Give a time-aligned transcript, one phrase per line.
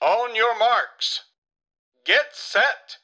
[0.00, 1.20] On your marks.
[2.06, 2.98] Get set!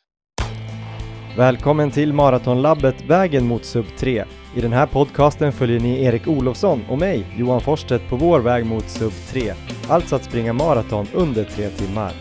[1.37, 4.25] Välkommen till Maratonlabbet Vägen mot sub 3.
[4.57, 8.67] I den här podcasten följer ni Erik Olofsson och mig, Johan Forsstedt, på vår väg
[8.67, 9.55] mot sub 3.
[9.89, 12.13] Alltså att springa maraton under tre timmar.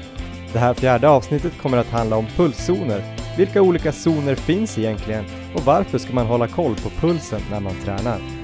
[0.54, 3.15] Det här fjärde avsnittet kommer att handla om pulszoner.
[3.37, 5.26] Vilka olika zoner finns egentligen?
[5.55, 8.42] Och varför ska man hålla koll på pulsen när man tränar?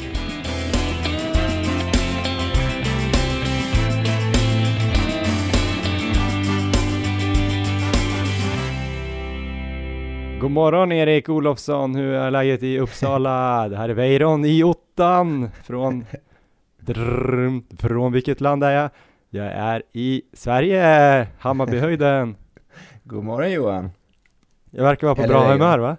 [10.50, 13.70] God morgon Erik Olofsson, hur är läget i Uppsala?
[13.70, 16.06] Det här är Weiron i ottan från...
[16.80, 18.90] Drrm, från vilket land är jag?
[19.30, 22.36] Jag är i Sverige, Hammarbyhöjden.
[23.04, 23.92] God morgon Johan!
[24.72, 25.62] Jag verkar vara på Eller bra Weiron.
[25.62, 25.98] humör va?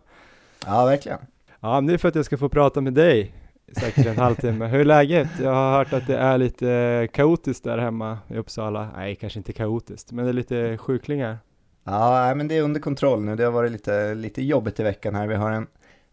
[0.66, 1.18] Ja, verkligen.
[1.60, 3.34] Ja, men det är för att jag ska få prata med dig
[3.80, 4.66] säkert en halvtimme.
[4.66, 5.28] Hur är läget?
[5.42, 8.88] Jag har hört att det är lite kaotiskt där hemma i Uppsala.
[8.96, 11.38] Nej, kanske inte kaotiskt, men det är lite sjuklingar.
[11.84, 13.36] Ja, men det är under kontroll nu.
[13.36, 15.26] Det har varit lite, lite jobbigt i veckan här.
[15.26, 15.66] Vi har en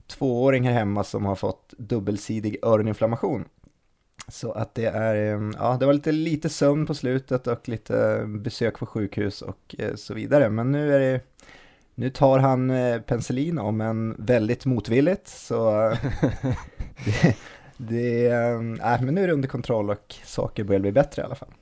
[0.07, 3.45] tvååring här hemma som har fått dubbelsidig öroninflammation.
[4.27, 5.15] Så att det är,
[5.57, 9.95] ja, det var lite, lite sömn på slutet och lite besök på sjukhus och eh,
[9.95, 10.49] så vidare.
[10.49, 11.21] Men nu är det,
[11.95, 15.27] nu tar han eh, penicillin om en väldigt motvilligt.
[15.27, 15.97] Så eh,
[17.05, 17.35] det,
[17.77, 21.35] det, nej, men nu är det under kontroll och saker börjar bli bättre i alla
[21.35, 21.53] fall.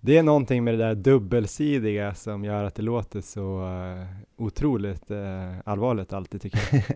[0.00, 4.04] Det är någonting med det där dubbelsidiga som gör att det låter så uh,
[4.36, 6.82] otroligt uh, allvarligt alltid tycker jag.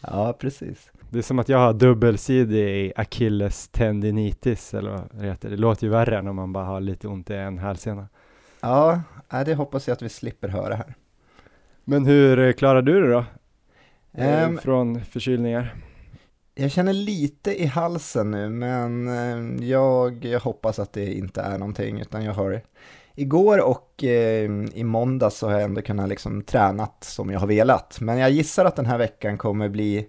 [0.00, 0.92] Ja, precis.
[1.10, 5.50] Det är som att jag har dubbelsidig Achilles tendinitis eller vad det heter.
[5.50, 8.08] Det låter ju värre än om man bara har lite ont i en hälsena.
[8.60, 9.02] Ja,
[9.46, 10.94] det hoppas jag att vi slipper höra här.
[11.84, 13.24] Men hur eh, klarar du det då?
[14.12, 15.74] Ehm, Från förkylningar?
[16.54, 21.58] Jag känner lite i halsen nu, men eh, jag, jag hoppas att det inte är
[21.58, 22.62] någonting, utan jag har
[23.14, 27.46] Igår och eh, i måndag så har jag ändå kunnat liksom tränat som jag har
[27.46, 28.00] velat.
[28.00, 30.08] Men jag gissar att den här veckan kommer bli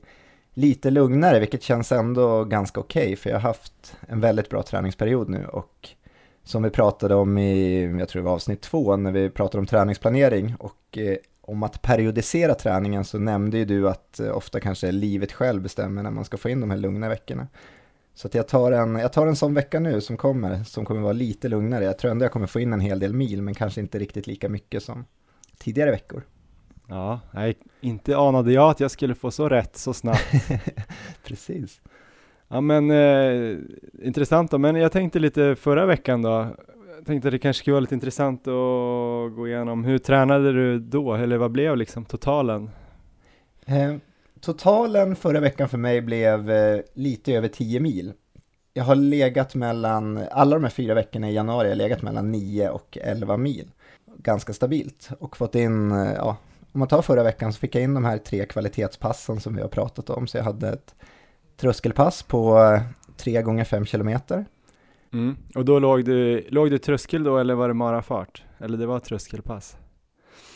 [0.54, 5.30] lite lugnare, vilket känns ändå ganska okej, för jag har haft en väldigt bra träningsperiod
[5.30, 5.90] nu och
[6.44, 9.66] som vi pratade om i, jag tror det var avsnitt två, när vi pratade om
[9.66, 14.92] träningsplanering och eh, om att periodisera träningen så nämnde ju du att eh, ofta kanske
[14.92, 17.48] livet själv bestämmer när man ska få in de här lugna veckorna.
[18.16, 21.02] Så att jag, tar en, jag tar en sån vecka nu som kommer, som kommer
[21.02, 21.84] vara lite lugnare.
[21.84, 24.28] Jag tror ändå jag kommer få in en hel del mil, men kanske inte riktigt
[24.28, 25.06] lika mycket som
[25.58, 26.24] tidigare veckor.
[26.88, 30.34] Ja, nej, inte anade jag att jag skulle få så rätt så snabbt.
[31.28, 31.82] Precis.
[32.48, 33.58] Ja men eh,
[34.04, 36.56] intressant då, men jag tänkte lite förra veckan då,
[36.96, 40.80] jag tänkte att det kanske skulle vara lite intressant att gå igenom, hur tränade du
[40.80, 42.70] då, eller vad blev liksom totalen?
[43.66, 43.96] Eh,
[44.42, 48.14] totalen förra veckan för mig blev eh, lite över 10 mil.
[48.74, 52.32] Jag har legat mellan, alla de här fyra veckorna i januari, jag har legat mellan
[52.32, 53.72] 9 och 11 mil.
[54.18, 56.38] Ganska stabilt och fått in, eh, ja,
[56.72, 59.62] om man tar förra veckan så fick jag in de här tre kvalitetspassen som vi
[59.62, 60.28] har pratat om.
[60.28, 60.96] Så jag hade ett
[61.58, 62.82] tröskelpass på eh,
[63.18, 64.46] 3 gånger 5 kilometer.
[65.14, 65.36] Mm.
[65.56, 68.44] Och då låg du, låg du tröskel då eller var det marafart?
[68.60, 69.78] Eller det var tröskelpass?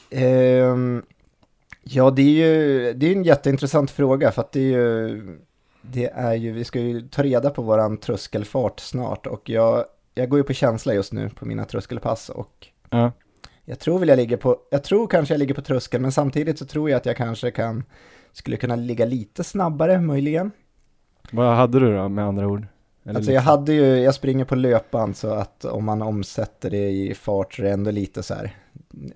[0.10, 1.04] Ehm,
[1.84, 5.40] ja, det är ju det är en jätteintressant fråga för att det är ju,
[5.82, 10.30] det är ju, vi ska ju ta reda på våran tröskelfart snart och jag, jag
[10.30, 13.12] går ju på känsla just nu på mina tröskelpass och Ja.
[13.66, 16.60] jag tror väl jag ligger på, jag tror kanske jag ligger på tröskel men samtidigt
[16.60, 17.84] så tror jag att jag kanske kan,
[18.32, 20.52] skulle kunna ligga lite snabbare möjligen.
[21.32, 22.66] Vad hade du då med andra ord?
[23.16, 26.90] Alltså jag liksom- hade ju, jag springer på löpband så att om man omsätter det
[26.90, 28.56] i fart så är det ändå lite så här,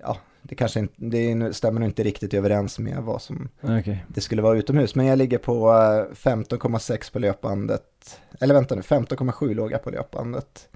[0.00, 4.04] ja, det kanske inte, det stämmer inte riktigt överens med vad som Okej.
[4.08, 4.94] det skulle vara utomhus.
[4.94, 9.90] Men jag ligger på eh, 15,6 på löpbandet, eller vänta nu, 15,7 låg jag på
[9.90, 10.68] löpbandet.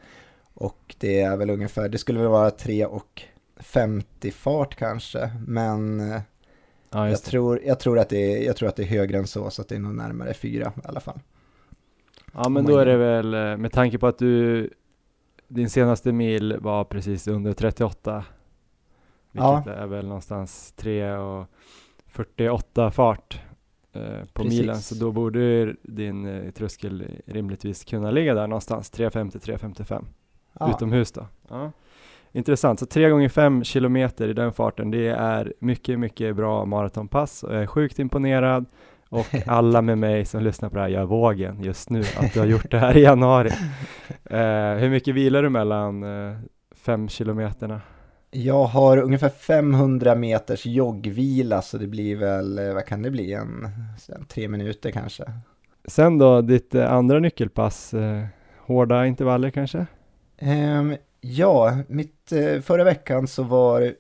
[0.55, 3.23] Och det är väl ungefär, det skulle väl vara 3 och
[3.57, 6.21] 50 fart kanske, men eh,
[6.91, 9.27] Ja jag tror, jag, tror att det är, jag tror att det är högre än
[9.27, 11.21] så, så att det är nog närmare 4 i alla fall.
[12.37, 14.71] Ja men då är det väl, eh, med tanke på att du,
[15.49, 18.25] din senaste mil var precis under 38,
[19.33, 19.55] Ja.
[19.57, 21.47] vilket är väl någonstans 3 och
[22.07, 23.41] 48 fart
[23.93, 24.01] eh,
[24.33, 24.61] på Precis.
[24.61, 30.05] milen, så då borde din eh, tröskel rimligtvis kunna ligga där någonstans, 350-355
[30.61, 31.27] Ja, utomhus då.
[31.49, 31.73] Ja.
[32.33, 37.43] Intressant, så 3 gånger 5 kilometer i den farten, det är mycket, mycket bra maratonpass
[37.43, 38.67] och jag är sjukt imponerad
[39.09, 42.41] och alla med mig som lyssnar på det här gör vågen just nu att du
[42.41, 43.51] har gjort det här i januari.
[44.31, 46.37] Eh, hur mycket vilar du mellan eh,
[46.75, 47.81] fem kilometerna?
[48.31, 53.33] Jag har ungefär 500 meters joggvila, så det blir väl, eh, vad kan det bli,
[53.33, 53.69] en,
[54.09, 55.25] en tre minuter kanske.
[55.85, 58.25] Sen då, ditt eh, andra nyckelpass, eh,
[58.67, 59.87] hårda intervaller kanske?
[60.39, 63.95] Ehm, Ja, mitt, eh, förra veckan så var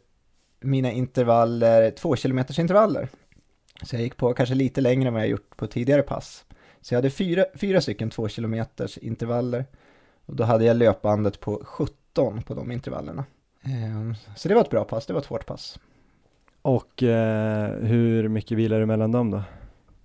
[0.61, 3.09] mina intervaller två kilometers intervaller.
[3.83, 6.45] Så jag gick på kanske lite längre än vad jag gjort på tidigare pass.
[6.81, 9.65] Så jag hade fyra, fyra stycken två kilometers intervaller.
[10.27, 13.25] Och då hade jag löpbandet på 17 på de intervallerna.
[13.63, 15.79] Ehm, Så det var ett bra pass, det var ett hårt pass.
[16.63, 19.43] Och eh, hur mycket vilar du mellan dem då?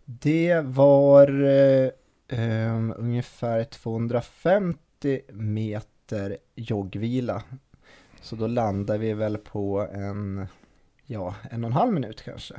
[0.06, 1.89] Det var eh,
[2.27, 7.44] ehm, ungefär 250 meter joggvila.
[8.21, 10.47] Så då landar vi väl på en,
[11.06, 12.56] ja, en och en halv minut kanske,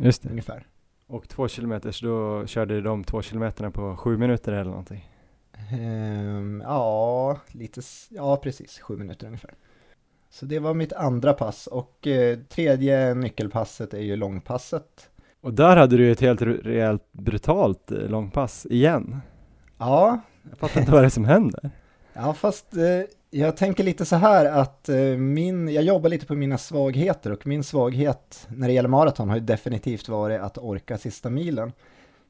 [0.00, 0.66] Just ungefär.
[1.06, 5.08] Och två kilometer, så då körde de två kilometerna på sju minuter eller någonting?
[5.72, 7.80] Ehm, ja, lite,
[8.10, 9.54] ja precis, sju minuter ungefär.
[10.30, 15.10] Så det var mitt andra pass och eh, tredje nyckelpasset är ju långpasset.
[15.40, 19.20] Och där hade du ju ett helt re- rejält brutalt eh, långpass igen.
[19.78, 20.20] Ja,
[20.50, 21.70] Jag fattar inte vad det är som händer.
[22.12, 22.82] Ja, fast eh,
[23.30, 27.46] jag tänker lite så här att eh, min, jag jobbar lite på mina svagheter och
[27.46, 31.72] min svaghet när det gäller maraton har ju definitivt varit att orka sista milen.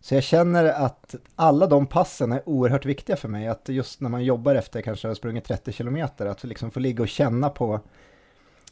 [0.01, 4.09] Så jag känner att alla de passen är oerhört viktiga för mig, att just när
[4.09, 7.81] man jobbar efter kanske har sprungit 30 kilometer, att liksom få ligga och känna på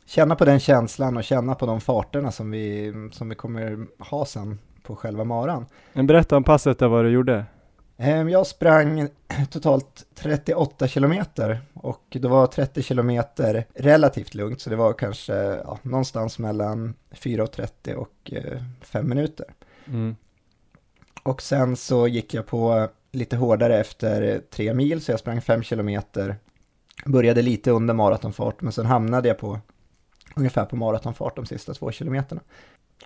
[0.09, 4.25] Känna på den känslan och känna på de farterna som vi, som vi kommer ha
[4.25, 5.67] sen på själva maran.
[5.93, 7.45] Men berätta om passet där vad du gjorde.
[8.01, 9.09] Ehm, Jag sprang
[9.51, 15.79] totalt 38 kilometer och det var 30 kilometer relativt lugnt så det var kanske ja,
[15.83, 18.33] någonstans mellan 4.30 och
[18.81, 19.47] 5 minuter.
[19.87, 20.17] Mm.
[21.23, 25.63] Och sen så gick jag på lite hårdare efter tre mil så jag sprang 5
[25.63, 26.37] kilometer.
[27.07, 29.61] Började lite under maratonfart men sen hamnade jag på
[30.37, 32.41] ungefär på maratonfart de sista två kilometerna.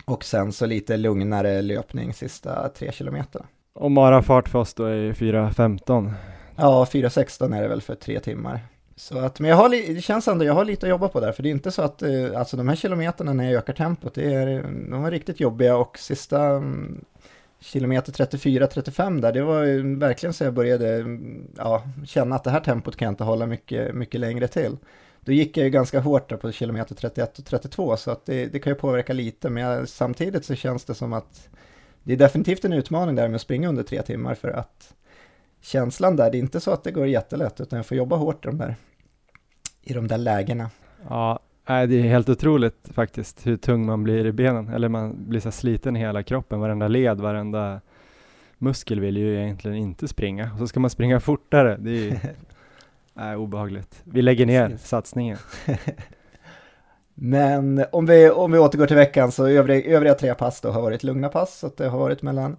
[0.05, 3.47] Och sen så lite lugnare löpning sista tre kilometerna.
[3.75, 6.13] Och marafart för oss då är ju 4.15.
[6.57, 8.61] Ja, 4.16 är det väl för tre timmar.
[8.97, 11.21] Så att, men jag har, li- det känns ändå, jag har lite att jobba på
[11.21, 13.73] där, för det är inte så att, eh, alltså de här kilometerna när jag ökar
[13.73, 17.05] tempot, det är, de var riktigt jobbiga och sista mm,
[17.61, 22.51] kilometer 34-35 där, det var ju verkligen så jag började, mm, ja, känna att det
[22.51, 24.77] här tempot kan jag inte hålla mycket, mycket längre till.
[25.21, 28.47] Då gick jag ju ganska hårt där på kilometer 31 och 32, så att det,
[28.47, 31.49] det kan ju påverka lite, men jag, samtidigt så känns det som att
[32.05, 34.95] det är definitivt en utmaning där med att springa under tre timmar, för att
[35.61, 38.45] känslan där, det är inte så att det går jättelätt, utan jag får jobba hårt
[38.45, 38.75] i de där,
[39.83, 40.71] i de där lägena.
[41.09, 44.69] Ja, det är helt otroligt faktiskt hur tung man blir i benen.
[44.69, 46.61] Eller man blir så sliten i hela kroppen.
[46.61, 47.81] Varenda led, varenda
[48.59, 50.51] muskel vill ju egentligen inte springa.
[50.53, 51.77] Och så ska man springa fortare.
[51.81, 52.17] Det är ju
[53.15, 54.03] nej, obehagligt.
[54.05, 55.39] Vi lägger ner satsningen.
[57.15, 60.83] Men om vi, om vi återgår till veckan så övriga, övriga tre pass då har
[60.83, 62.57] varit lugna pass, så att det har varit mellan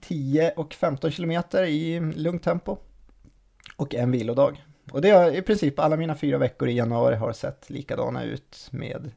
[0.00, 2.76] 10 och 15 kilometer i lugnt tempo
[3.76, 4.64] och en vilodag.
[4.92, 8.68] Och det har i princip alla mina fyra veckor i januari har sett likadana ut
[8.70, 9.10] med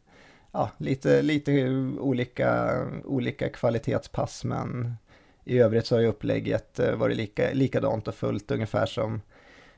[0.52, 1.70] ja, lite, lite
[2.00, 4.96] olika, olika kvalitetspass, men
[5.44, 9.22] i övrigt så har ju upplägget eh, varit lika, likadant och fullt ungefär som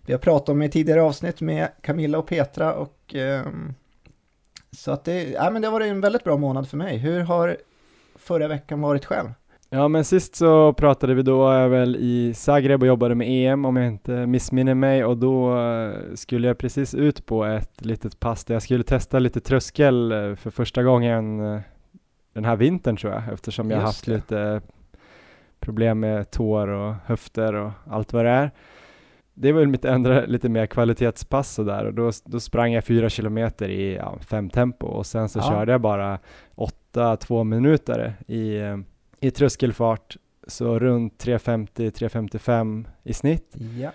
[0.01, 3.73] vi har pratat om i tidigare avsnitt med Camilla och Petra och ehm,
[4.71, 6.97] så att det, ja, men det har varit en väldigt bra månad för mig.
[6.97, 7.57] Hur har
[8.15, 9.29] förra veckan varit själv?
[9.71, 13.65] Ja, men sist så pratade vi då jag väl i Zagreb och jobbade med EM
[13.65, 18.19] om jag inte missminner mig och då eh, skulle jag precis ut på ett litet
[18.19, 21.59] pass där jag skulle testa lite tröskel eh, för första gången eh,
[22.33, 24.11] den här vintern tror jag eftersom jag Just haft det.
[24.11, 24.61] lite
[25.59, 28.51] problem med tår och höfter och allt vad det är.
[29.41, 32.83] Det var väl mitt andra lite mer kvalitetspass och där och då, då sprang jag
[32.85, 35.43] fyra kilometer i ja, fem tempo och sen så Ja.
[35.49, 36.19] körde jag bara
[36.55, 38.77] åtta två minuter i, eh,
[39.19, 40.17] i tröskelfart
[40.47, 43.91] så runt 3.50-3.55 i snitt Ja.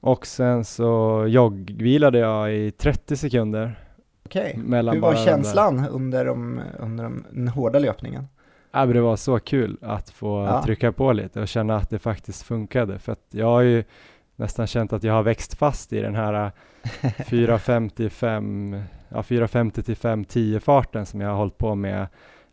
[0.00, 3.78] och sen så joggvilade jag i 30 sekunder
[4.26, 4.56] Okej.
[4.56, 8.24] mellan Hur var känslan under, de, under de, den hårda löpningen?
[8.72, 10.62] Ja, det var så kul att få Ja.
[10.64, 13.84] trycka på lite och känna att det faktiskt funkade för att jag har ju
[14.38, 16.50] nästan känt att jag har växt fast i den här
[17.02, 22.06] 4.55 ja, 4.50 till 5.10 farten som jag har hållit på med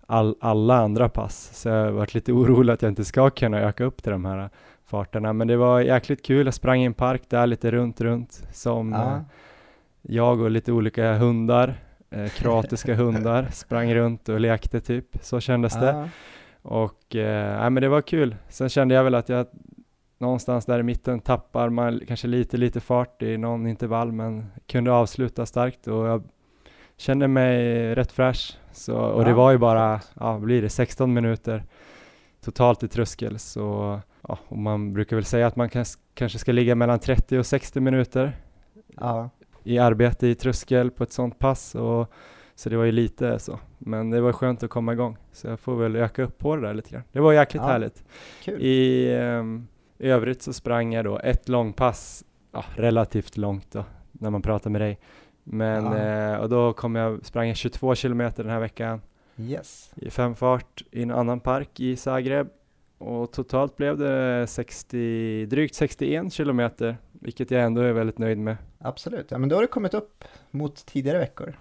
[0.08, 3.60] all, alla andra pass så jag har varit lite orolig att jag inte ska kunna
[3.60, 4.50] öka upp till de här
[4.86, 8.48] farterna men det var jäkligt kul, jag sprang i en park där lite runt runt
[8.52, 9.22] som Ja.
[10.02, 11.76] jag och lite olika hundar
[12.10, 16.08] eh, kroatiska hundar sprang runt och lekte typ, så kändes det Ja.
[16.62, 18.36] och eh, nej, men det var kul.
[18.50, 19.48] Sen kände jag väl att jag
[20.18, 24.92] någonstans där i mitten tappar man kanske lite, lite fart i någon intervall men kunde
[24.92, 26.24] avsluta starkt och jag
[26.98, 28.58] kände mig rätt fräsch.
[28.72, 31.64] Så, och det Ja, var ju bara, ja blir det, 16 minuter
[32.42, 36.52] totalt i tröskel så ja, och man brukar väl säga att man kans- kanske ska
[36.52, 38.38] ligga mellan 30 och 60 minuter
[39.00, 39.30] Ja.
[39.64, 42.12] i arbete i tröskel på ett sånt pass och
[42.56, 43.60] så det var ju lite så.
[43.78, 46.62] Men det var skönt att komma igång så jag får väl öka upp på det
[46.68, 47.04] där lite grann.
[47.12, 48.04] Det var jäkligt Ja, härligt.
[48.44, 48.62] Kul.
[48.62, 49.68] I um,
[50.00, 54.82] övrigt så sprang jag då ett långpass, ja, relativt långt då när man pratar med
[54.82, 55.00] dig.
[55.44, 55.98] Men Ja.
[55.98, 59.02] eh, och då kom jag, sprang jag 22 kilometer den här veckan
[59.38, 59.92] Yes.
[59.96, 62.48] i femfart i en annan park i Zagreb
[62.98, 68.58] och totalt blev det 60, drygt 61 kilometer, vilket jag ändå är väldigt nöjd med.
[68.80, 69.32] Absolut.
[69.32, 71.56] Ja, men då har du kommit upp mot tidigare veckor.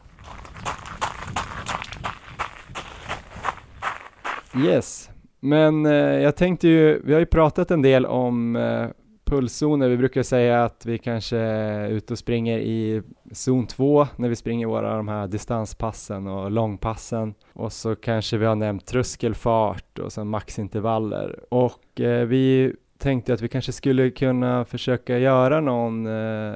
[4.56, 5.10] Yes,
[5.44, 8.86] men eh, jag tänkte ju, vi har ju pratat en del om eh,
[9.24, 9.88] pulszoner.
[9.88, 14.36] Vi brukar säga att vi kanske är ute och springer i zon 2 när vi
[14.36, 17.34] springer våra de här distanspassen och långpassen.
[17.52, 21.40] Och så kanske vi har nämnt tröskelfart och sen maxintervaller.
[21.48, 26.54] Och eh, vi tänkte att vi kanske skulle kunna försöka göra någon, eh,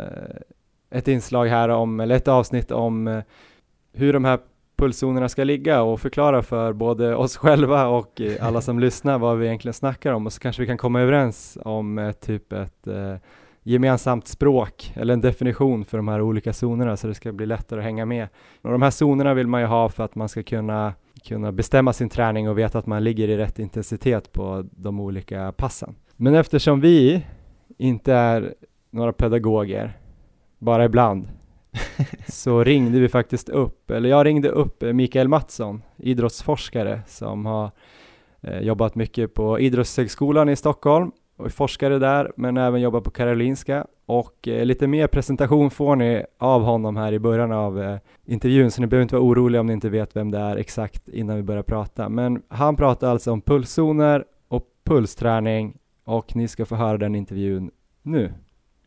[0.91, 3.23] ett inslag här om, eller ett avsnitt om eh,
[3.93, 4.39] hur de här
[4.79, 9.39] pulszonerna ska ligga och förklara för både oss själva och eh, alla som lyssnar vad
[9.39, 12.87] vi egentligen snackar om och så kanske vi kan komma överens om eh, typ ett
[12.87, 13.15] eh,
[13.63, 17.81] gemensamt språk eller en definition för de här olika zonerna så det ska bli lättare
[17.81, 18.29] att hänga med.
[18.63, 20.95] Och de här zonerna vill man ju ha för att man ska kunna,
[21.29, 25.53] kunna bestämma sin träning och veta att man ligger i rätt intensitet på de olika
[25.53, 25.95] passen.
[26.17, 27.27] Men eftersom vi
[27.79, 28.55] inte är
[28.91, 29.99] några pedagoger,
[30.59, 31.29] bara ibland,
[32.29, 37.71] så ringde vi faktiskt upp, eller jag ringde upp Mikael Mattsson, idrottsforskare som har
[38.41, 43.11] eh, jobbat mycket på Idrottshögskolan i Stockholm och är forskare där, men även jobbar på
[43.11, 47.99] Karolinska och eh, lite mer presentation får ni av honom här i början av eh,
[48.25, 51.09] intervjun, så ni behöver inte vara oroliga om ni inte vet vem det är exakt
[51.09, 52.09] innan vi börjar prata.
[52.09, 57.71] Men han pratar alltså om pulszoner och pulsträning och ni ska få höra den intervjun
[58.03, 58.25] nu.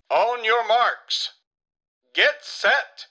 [0.10, 1.41] On your marks.
[2.15, 3.08] Get set.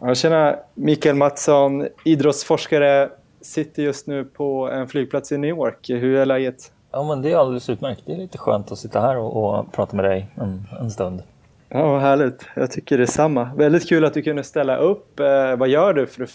[0.00, 5.90] Ja, tjena, Mikael Mattsson, idrottsforskare, sitter just nu på en flygplats i New York.
[5.90, 6.72] Hur är läget?
[6.90, 8.02] Ja, men det är alldeles utmärkt.
[8.06, 11.22] Det är lite skönt att sitta här och, och prata med dig en, en stund.
[11.68, 12.46] Ja, vad härligt.
[12.56, 13.50] Jag tycker detsamma.
[13.56, 15.20] Väldigt kul att du kunde ställa upp.
[15.20, 16.26] Eh, vad gör du för,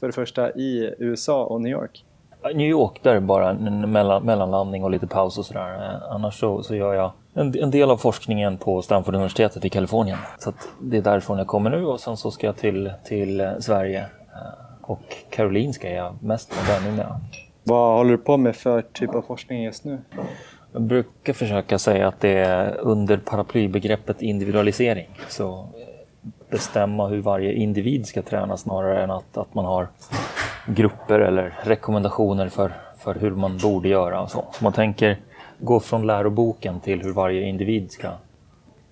[0.00, 2.04] för det första i USA och New York?
[2.54, 5.74] New York, där är bara en mellan, mellanlandning och lite paus och sådär.
[5.74, 9.68] Eh, Annars så, så gör jag en, en del av forskningen på Stanford universitetet i
[9.70, 10.18] Kalifornien.
[10.38, 10.52] Så
[10.82, 14.00] det är därifrån jag kommer nu och sen så ska jag till, till eh, Sverige.
[14.00, 17.20] Eh, Och Karolinska är jag mest med där numera.
[17.64, 19.98] Vad håller du på med för typ av forskning just nu?
[20.72, 25.08] Jag brukar försöka säga att det är under paraplybegreppet individualisering.
[25.28, 29.88] Så eh, bestämma hur varje individ ska träna snarare än att, att man har
[30.66, 34.44] grupper eller rekommendationer för, för hur man borde göra och så.
[34.52, 35.18] Så man tänker
[35.58, 38.08] gå från läroboken till hur varje individ ska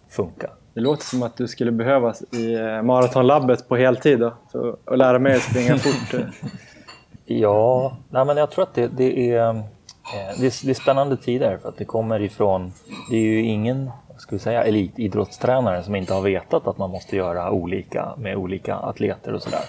[0.09, 0.50] funka.
[0.75, 4.99] Det låter som att du skulle behövas i eh, maratonlabbet på heltid då, för att
[4.99, 6.21] lära mig att springa fort.
[7.26, 9.54] Ja, nej men jag tror att det, det, är, eh,
[10.38, 12.73] det, är, det är spännande tider för att det kommer ifrån,
[13.11, 17.16] det är ju ingen ska vi säga, elitidrottstränare som inte har vetat att man måste
[17.16, 19.64] göra olika med olika atleter och sådär.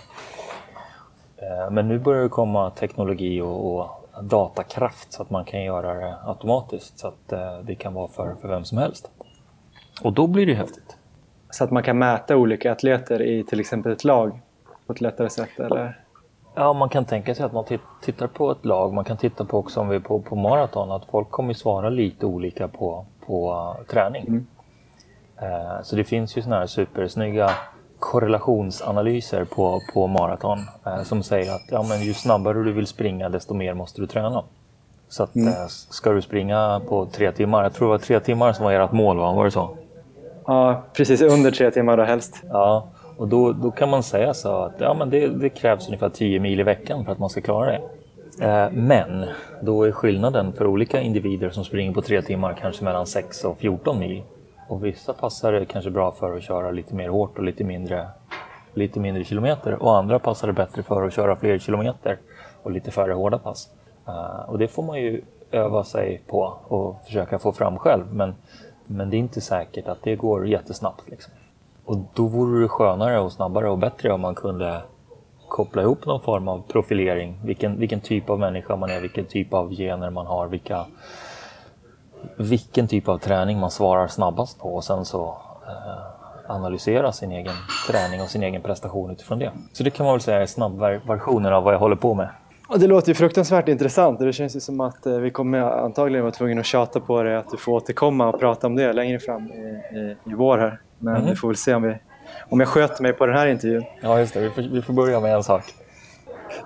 [1.37, 5.93] Eh, Men nu börjar det komma teknologi och, och datakraft så att man kan göra
[5.93, 9.11] det automatiskt så att eh, det kan vara för, för vem som helst.
[10.03, 10.97] Och då blir det häftigt.
[11.49, 14.39] Så att man kan mäta olika atleter i till exempel ett lag
[14.87, 15.99] på ett lättare sätt eller?
[16.55, 18.93] Ja, man kan tänka sig att man tit- tittar på ett lag.
[18.93, 21.89] Man kan titta på också om vi är på, på maraton att folk kommer svara
[21.89, 24.47] lite olika på, på uh, träning.
[25.37, 27.49] Eh, så det finns ju sådana här supersnygga
[27.99, 33.29] korrelationsanalyser på, på maraton eh, som säger att ja, men ju snabbare du vill springa
[33.29, 34.43] desto mer måste du träna.
[35.09, 38.53] Så att, eh, ska du springa på tre timmar, jag tror det var tre timmar
[38.53, 39.33] som var ert mål, va?
[39.33, 39.77] var det så?
[40.45, 42.43] Ja, precis under tre timmar då helst.
[42.49, 42.87] Ja,
[43.17, 46.39] och då, då kan man säga så att ja, men det, det krävs ungefär 10
[46.39, 47.81] mil i veckan för att man ska klara det.
[48.41, 49.25] Eh, Men
[49.61, 53.57] då är skillnaden för olika individer som springer på tre timmar kanske mellan 6 och
[53.57, 54.23] 14 mil.
[54.67, 58.07] Och vissa passar det kanske bra för att köra lite mer hårt och lite mindre,
[58.73, 59.83] lite mindre kilometer.
[59.83, 62.17] Och andra passar det bättre för att köra fler kilometer
[62.63, 63.69] och lite färre hårda pass.
[64.07, 68.13] Uh, Och det får man ju öva sig på och försöka få fram själv.
[68.13, 68.35] Men,
[68.85, 71.09] men det är inte säkert att det går jättesnabbt.
[71.09, 71.33] Liksom.
[71.85, 74.81] Och då vore det skönare och snabbare och bättre om man kunde
[75.47, 77.39] koppla ihop någon form av profilering.
[77.43, 80.85] Vilken, vilken typ av människa man är, vilken typ av gener man har, vilka,
[82.37, 87.53] vilken typ av träning man svarar snabbast på och sen så eh, analysera sin egen
[87.89, 89.51] träning och sin egen prestation utifrån det.
[89.73, 92.29] Så det kan man väl säga är snabbversionen av vad jag håller på med.
[92.77, 96.23] det låter ju fruktansvärt intressant och det känns ju som att eh, vi kommer antagligen
[96.23, 99.19] vara tvungna att tjata på dig att du får återkomma och prata om det längre
[99.19, 100.79] fram i, i, i vår här.
[100.99, 101.25] Men Mhm.
[101.25, 101.97] vi får väl se om, vi,
[102.49, 103.83] om jag sköter mig på den här intervjun.
[104.01, 104.39] Ja, just det.
[104.39, 105.63] Vi får, vi får börja med en sak.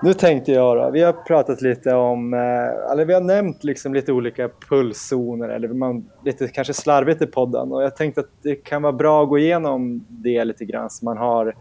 [0.02, 3.94] Nu tänkte jag då, vi har pratat lite om, eh, eller vi har nämnt liksom
[3.94, 8.56] lite olika pulszoner eller man, lite kanske slarvigt i podden och jag tänkte att det
[8.56, 11.56] kan vara bra att gå igenom det lite grann så man har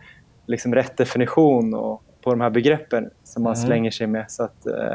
[0.46, 3.66] liksom rätt definition och, på de här begreppen som man Mm.
[3.66, 4.94] slänger sig med så att eh,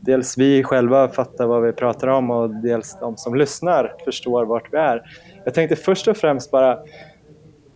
[0.00, 4.72] dels vi själva fattar vad vi pratar om och dels de som lyssnar förstår vart
[4.72, 5.02] vi är.
[5.44, 6.78] Jag tänkte först och främst bara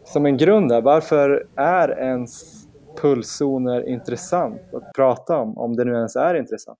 [0.04, 2.59] som en grund där, varför är ens
[3.00, 6.78] pulszoner intressant att prata om, om det nu ens är intressant?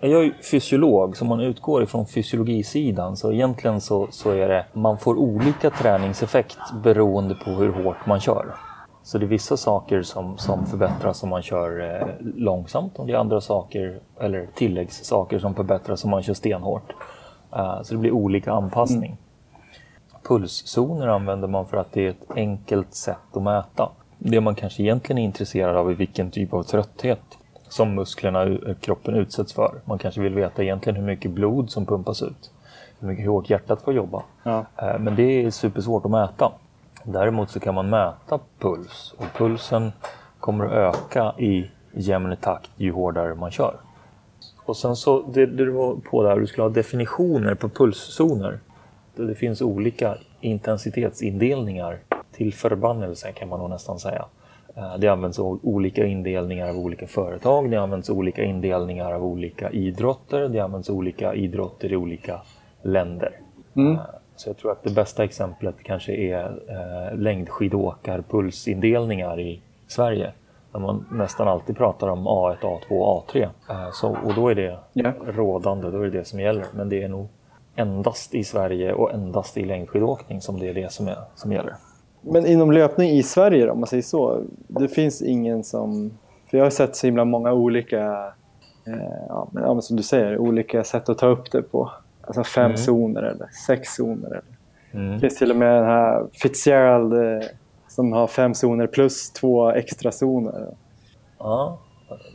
[0.00, 3.16] Jag är fysiolog, så man utgår ifrån fysiologisidan.
[3.16, 8.20] Så egentligen så, så är det, man får olika träningseffekt beroende på hur hårt man
[8.20, 8.54] kör.
[9.02, 13.12] Så det är vissa saker som, som förbättras om man kör eh, långsamt och det
[13.12, 16.92] är andra saker, eller tilläggssaker som förbättras om man kör stenhårt.
[17.52, 19.16] Eh, så det blir olika anpassning.
[20.28, 23.90] Pulszoner använder man för att det är ett enkelt sätt att mäta.
[24.18, 27.20] Det man kanske egentligen är intresserad av är vilken typ av trötthet
[27.68, 29.74] som musklerna i kroppen utsätts för.
[29.84, 32.50] Man kanske vill veta egentligen hur mycket blod som pumpas ut.
[33.00, 34.22] Hur mycket hårt hjärtat får jobba.
[34.42, 34.64] Ja.
[34.76, 36.52] Eh, Men det är supersvårt att mäta.
[37.04, 39.92] Däremot så kan man mäta puls och pulsen
[40.40, 43.74] kommer att öka i jämn takt ju hårdare man kör.
[44.64, 48.58] Och sen så, det, det du var på där, du skulle ha definitioner på pulszoner.
[49.14, 51.98] Det finns olika intensitetsindelningar
[52.38, 54.24] till förbannelse kan man nog nästan säga.
[54.76, 60.48] Eh, Det används olika indelningar av olika företag, det används olika indelningar av olika idrotter,
[60.48, 62.40] det används olika idrotter i olika
[62.82, 63.32] länder.
[63.76, 64.00] Eh,
[64.36, 70.32] Så jag tror att det bästa exemplet kanske är eh, längdskidåkarpulsindelningar i Sverige.
[70.72, 73.42] Där man nästan alltid pratar om A1, A2, A3.
[73.70, 75.12] Eh, så, och då är det Ja.
[75.26, 76.64] rådande, då är det det som gäller.
[76.74, 77.28] Men det är nog
[77.76, 81.74] endast i Sverige och endast i längdskidåkning som det är det som, är, som gäller.
[82.32, 86.10] Men inom löpning i Sverige då, om man säger så, det finns ingen som...
[86.50, 87.98] För jag har sett så himla många olika,
[88.86, 91.90] eh, ja, men, ja, men som du säger, olika sätt att ta upp det på.
[92.26, 92.76] Alltså fem Mm.
[92.76, 94.26] zoner eller sex zoner.
[94.26, 94.42] Eller.
[94.92, 95.14] Mm.
[95.14, 97.48] Det finns till och med den här Fitzgerald eh,
[97.88, 100.66] som har fem zoner plus två extra zoner.
[101.38, 101.78] Ja.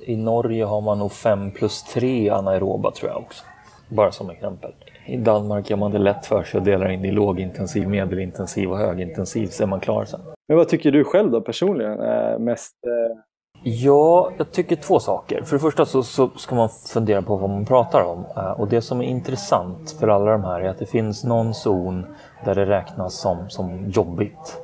[0.06, 3.44] I Norge har man nog 5 plus 3 anaeroba tror jag också.
[3.90, 4.72] Bara som exempel.
[5.06, 8.78] I Danmark gör man det lätt för sig och delar in i lågintensiv, medelintensiv och
[8.78, 10.20] högintensiv så är man klar sen.
[10.48, 12.74] Men vad tycker du själv då personligen är mest...
[12.88, 13.18] Eh,
[13.66, 15.42] Ja, jag tycker två saker.
[15.44, 18.26] För det första så, så ska man fundera på vad man pratar om.
[18.38, 21.54] Eh, Och det som är intressant för alla de här är att det finns någon
[21.54, 22.06] zon
[22.46, 24.62] där det räknas som, som jobbigt.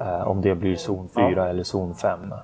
[0.00, 2.20] Eh, Om det blir zon 4 eller zon 5.
[2.32, 2.38] Eh,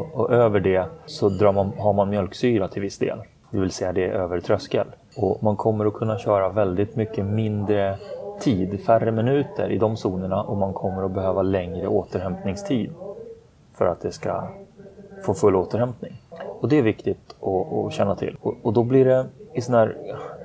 [0.00, 3.18] Och, och över det så drar man, har man mjölksyra till viss del.
[3.54, 4.86] Det vill säga det är över tröskel.
[5.16, 7.98] Och man kommer att kunna köra väldigt mycket mindre
[8.40, 12.90] tid, färre minuter i de zonerna och man kommer att behöva längre återhämtningstid
[13.74, 14.48] för att det ska
[15.22, 16.22] få full återhämtning.
[16.60, 18.36] Och det är viktigt att, att känna till.
[18.40, 19.96] Och, och då blir det i såna här,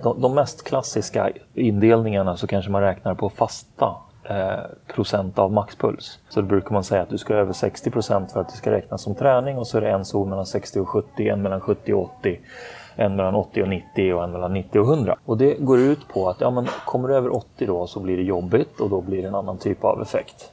[0.04, 6.20] de, de mest klassiska indelningarna så kanske man räknar på fasta eh, procent av maxpuls.
[6.30, 8.72] Så då brukar man säga att du ska över 60 procent för att det ska
[8.72, 11.62] räknas som träning och så är det en zon mellan 60 och 70, en mellan
[11.62, 12.40] 70 och 80,
[13.00, 15.18] en mellan 80 och 90 och en mellan 90 och 100.
[15.26, 18.18] Och det går ut på att ja, men kommer du över 80 då så blir
[18.18, 20.52] det jobbigt och då blir det en annan typ av effekt.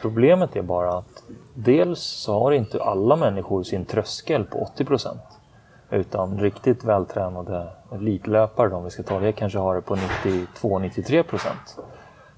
[0.00, 1.22] Problemet är bara att
[1.54, 5.20] dels så har inte alla människor sin tröskel på 80 procent.
[5.90, 11.78] Utan riktigt vältränade elitlöpare, om vi ska ta det, kanske har det på 92-93 procent.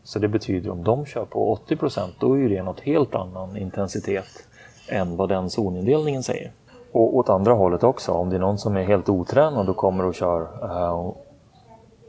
[0.02, 3.56] Så det betyder om de kör på 80 procent, då är det något helt annan
[3.56, 4.48] intensitet
[4.88, 6.50] än vad den zonindelningen säger.
[6.92, 10.06] Och åt andra hållet också, om det är någon som är helt otränad och kommer
[10.06, 11.12] och kör eh,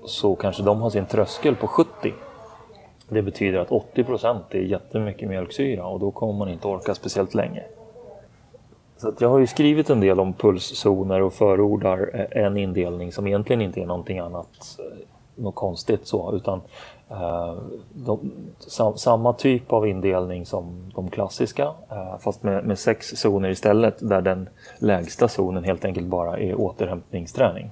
[0.06, 2.14] så kanske de har sin tröskel på 70.
[3.10, 7.34] Det betyder att 80 procent är jättemycket mjölksyra och då kommer man inte orka speciellt
[7.34, 7.64] länge.
[8.98, 13.12] Så att jag har ju skrivit en del om pulszoner och förordar eh, en indelning
[13.12, 16.62] som egentligen inte är någonting annat, eh, något konstigt så, utan
[17.10, 17.56] eh,
[17.94, 23.50] de, sam, samma typ av indelning som de klassiska, eh, fast med, med sex zoner
[23.50, 27.72] istället, där den lägsta zonen helt enkelt bara är återhämtningsträning.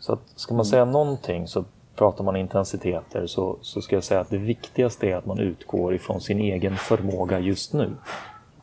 [0.00, 1.64] Så att ska man säga någonting så
[1.96, 5.94] pratar man intensiteter så, så ska jag säga att det viktigaste är att man utgår
[5.94, 7.90] ifrån sin egen förmåga just nu.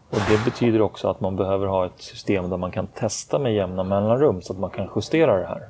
[0.09, 3.53] Och Det betyder också att man behöver ha ett system där man kan testa med
[3.53, 5.69] jämna mellanrum så att man kan justera det här.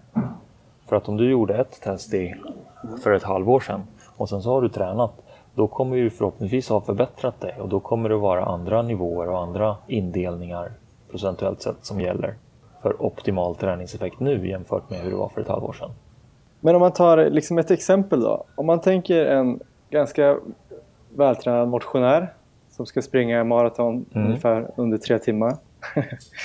[0.86, 2.36] För att om du gjorde ett test i,
[3.04, 3.84] för ett halvår sedan
[4.18, 5.12] och sen så har du tränat,
[5.56, 9.40] då kommer du förhoppningsvis ha förbättrat dig och då kommer det vara andra nivåer och
[9.40, 10.72] andra indelningar
[11.12, 12.36] procentuellt sett som gäller.
[12.82, 15.92] för optimal träningseffekt nu jämfört med hur det var för ett halvår sedan.
[16.60, 18.44] Men om man tar liksom ett exempel då.
[18.56, 20.38] Om man tänker en ganska
[21.16, 22.34] vältränad motionär
[22.70, 24.28] som ska springa maraton mm.
[24.28, 25.58] ungefär under tre timmar.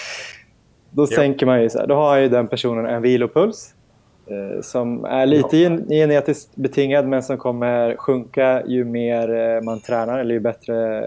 [0.90, 1.16] då ja.
[1.16, 3.74] tänker man ju så här, då har ju den personen en vilopuls
[4.62, 5.56] som är lite
[5.88, 11.06] genetiskt betingad men som kommer sjunka ju mer eh, man tränar eller ju bättre,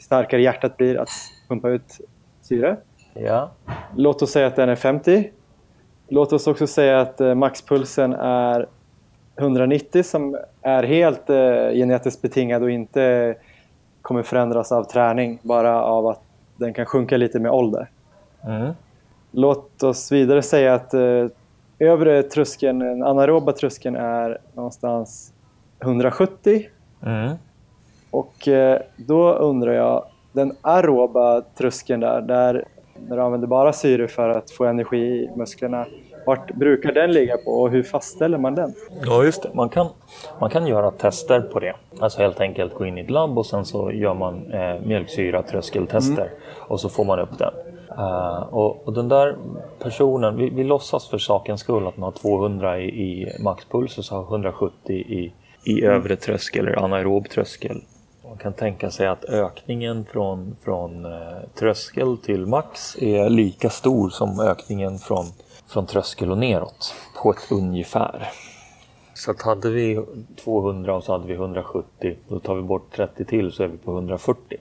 [0.00, 1.08] starkare hjärtat blir att
[1.48, 2.00] pumpa ut
[2.42, 2.76] syre.
[3.14, 3.50] Ja.
[3.96, 5.30] Låt oss säga att den är 50.
[6.08, 8.66] Låt oss också säga att eh, maxpulsen är
[9.36, 13.34] 190 som är helt eh, genetiskt betingad och inte
[14.02, 16.20] kommer förändras av träning, bara av att
[16.56, 17.90] den kan sjunka lite med ålder.
[18.44, 18.72] Mm.
[19.30, 21.26] Låt oss vidare säga att eh,
[21.78, 25.32] övre tröskeln, den anaeroba tröskeln är någonstans
[25.80, 26.66] 170.
[27.06, 27.34] Mm.
[28.10, 32.64] Och eh, då undrar jag, den aeroba tröskeln där, där
[33.08, 35.86] när du använder bara syre för att få energi i musklerna,
[36.26, 38.74] vart brukar den ligga på och hur fastställer man den?
[39.04, 39.50] Ja, just det.
[39.54, 39.86] Man kan,
[40.40, 41.74] man kan göra tester på det.
[42.00, 46.22] Alltså helt enkelt gå in i ett labb och sen så gör man eh, mjölksyra-tröskeltester
[46.22, 46.34] mm.
[46.58, 47.52] och så får man upp den.
[47.98, 49.36] Uh, och, och, den där
[49.78, 54.04] personen, vi, vi låtsas för sakens skull att man har 200 i, i maxpuls och
[54.04, 55.32] så har 170 i,
[55.64, 57.82] i övre tröskel eller anaerob tröskel.
[58.28, 61.12] Man kan tänka sig att ökningen från, från uh,
[61.58, 65.26] tröskel till max är lika stor som ökningen från
[65.66, 68.28] från tröskel och neråt på ett ungefär.
[69.14, 70.04] Så att hade vi
[70.44, 73.76] 200 och så hade vi 170, då tar vi bort 30 till så är vi
[73.76, 74.58] på 140.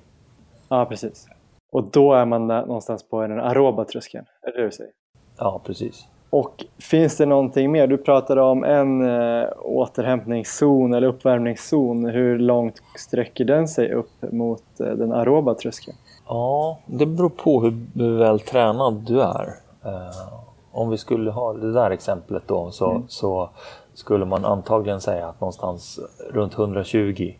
[0.69, 1.27] Ja, precis.
[1.73, 4.91] Och då är man någonstans på den aeroba tröskeln, är det det du säger?
[5.37, 6.07] Ja, precis.
[6.29, 7.87] Och finns det någonting mer?
[7.87, 12.05] Du pratade om en äh, återhämtningszon eller uppvärmningszon.
[12.05, 15.97] Hur långt sträcker den sig upp mot äh, den aeroba tröskeln?
[16.27, 19.45] Ja, det beror på hur, hur väl tränad du är.
[19.85, 23.03] Uh, om vi skulle ha det där exemplet då så, mm.
[23.07, 23.49] så
[23.93, 25.99] skulle man antagligen säga att någonstans
[26.31, 27.33] runt 120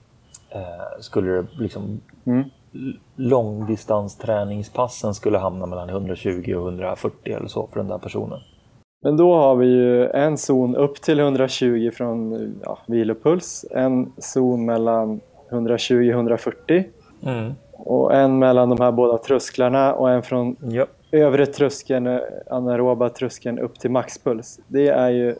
[0.50, 0.62] eh,
[1.00, 2.44] skulle det liksom mm.
[3.16, 8.40] Långdistansträningspassen skulle hamna mellan 120 och 140 eller så för den där personen.
[9.04, 12.34] Men då har vi ju en zon upp till 120 från
[12.64, 15.20] ja, vilopuls, en zon mellan
[15.52, 16.84] 120 och 140
[17.24, 17.54] mm.
[17.72, 23.60] och en mellan de här båda trösklarna och en från ja övre tröskeln, anaeroba tröskeln
[23.60, 24.60] upp till maxpuls.
[24.68, 25.36] Det är ju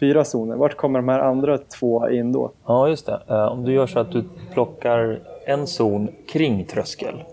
[0.00, 0.56] fyra zoner.
[0.56, 2.52] Vart kommer de här andra två in då?
[2.66, 3.20] Ja, just det.
[3.28, 7.24] Eh, om du gör så att du plockar en zon kring tröskel,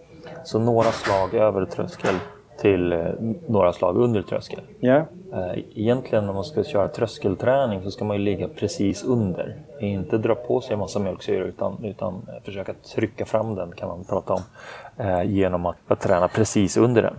[0.43, 2.15] så några slag över tröskel
[2.59, 2.99] till eh,
[3.47, 4.61] några slag under tröskel.
[4.81, 5.05] Yeah.
[5.75, 9.55] Egentligen när man ska köra tröskelträning så ska man ju ligga precis under.
[9.79, 14.03] Inte dra på sig en massa mjölksyra utan, utan försöka trycka fram den kan man
[14.03, 14.41] prata om
[15.25, 17.15] genom att, att träna precis under den.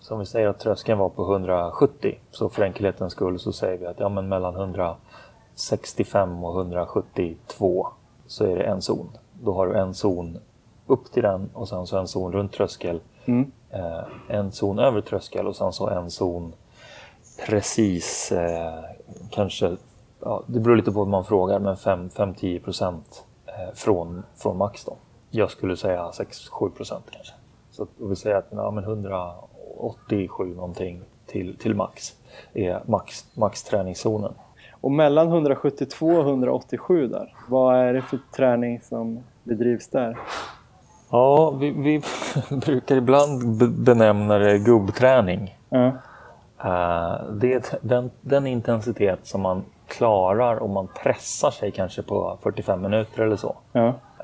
[0.00, 3.78] Så om vi säger att tröskeln var på 170 så för enkelhetens skull så säger
[3.78, 7.88] vi att ja, men mellan 165 och 172
[8.26, 9.08] så är det en zon.
[9.44, 10.38] Då har du en zon
[10.86, 13.00] upp till den och sen så en zon runt tröskel.
[13.24, 13.52] Mm.
[13.70, 16.52] Eh, en zon över tröskel och sen så en zon
[17.46, 18.84] precis eh,
[19.30, 19.76] kanske,
[20.20, 24.84] ja, det beror lite på vad man frågar, men 5-10 procent eh, från, från max
[24.84, 24.96] då.
[25.30, 27.32] Jag skulle säga 6-7 procent kanske.
[27.70, 29.34] Så vi säger att ja, men 100,
[29.76, 32.16] 87 någonting till, till max
[32.52, 34.34] är max, max träningszonen.
[34.80, 40.18] Och mellan 172 och 187 där, vad är det för träning som bedrivs där?
[41.10, 42.02] Ja, vi, vi
[42.56, 45.58] brukar ibland benämna det gubbträning.
[45.70, 45.92] Mm.
[47.40, 52.82] Det är den, den intensitet som man klarar om man pressar sig kanske på 45
[52.82, 53.56] minuter eller så.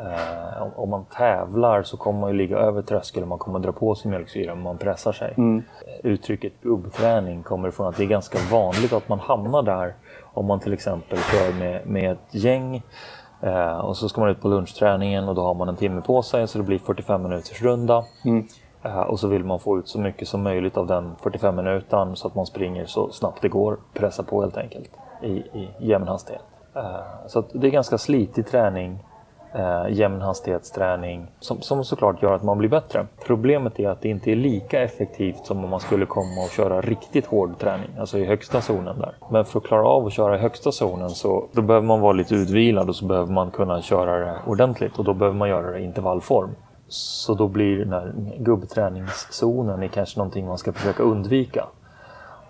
[0.01, 3.73] Eh, om man tävlar så kommer man ju ligga över tröskeln och man kommer dra
[3.73, 5.35] på sig mjölksyra om man pressar sig.
[5.37, 5.63] Mm.
[6.03, 10.61] Uttrycket gubbträning kommer från att det är ganska vanligt att man hamnar där om man
[10.61, 12.83] till exempel kör med, med ett gäng
[13.47, 16.23] eh, och så ska man ut på lunchträningen och då har man en timme på
[16.23, 18.05] sig så det blir 45 minuters runda.
[18.25, 18.47] Mm.
[18.83, 22.17] Eh, och så vill man få ut så mycket som möjligt av den 45 minuten
[22.17, 24.91] så att man springer så snabbt det går, pressa på helt enkelt
[25.23, 26.45] i, i jämn hastighet.
[26.75, 29.05] Eh, så det är ganska slitig träning
[29.55, 33.07] eh, jämn hastighetsträning som, som såklart gör att man blir bättre.
[33.27, 36.81] Problemet är att det inte är lika effektivt som om man skulle komma och köra
[36.81, 39.15] riktigt hård träning, alltså i högsta zonen där.
[39.31, 42.13] Men för att klara av att köra i högsta zonen så då behöver man vara
[42.13, 45.71] lite utvilad och så behöver man kunna köra det ordentligt och då behöver man göra
[45.71, 46.51] det i intervallform.
[46.89, 51.67] Så då blir den här gubbträningszonen är kanske någonting man ska försöka undvika.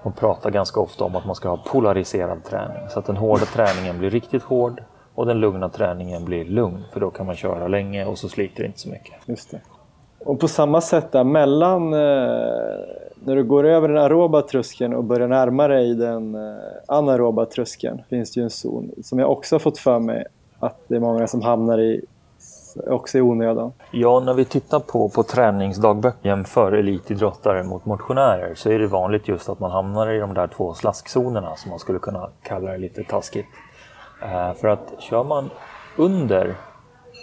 [0.02, 3.44] Man pratar ganska ofta om att man ska ha polariserad träning så att den hårda
[3.44, 4.82] träningen blir riktigt hård
[5.16, 8.62] och den lugna träningen blir lugn för då kan man köra länge och så sliter
[8.62, 9.14] det inte så mycket.
[9.26, 9.60] Just det.
[10.24, 11.98] Och på samma sätt där mellan eh,
[13.24, 18.02] när du går över den aeroba tröskeln och börjar närma dig den eh, anaeroba tröskeln
[18.10, 20.24] finns det ju en zon som jag också har fått för mig
[20.58, 22.04] att det är många som hamnar i
[22.86, 23.72] också i onödan.
[23.90, 29.28] Ja, när vi tittar på, på träningsdagböcker jämför elitidrottare mot motionärer så är det vanligt
[29.28, 32.78] just att man hamnar i de där två slaskzonerna som man skulle kunna kalla det
[32.78, 33.46] lite taskigt.
[34.22, 35.50] Eh, för att kör man
[35.96, 36.54] under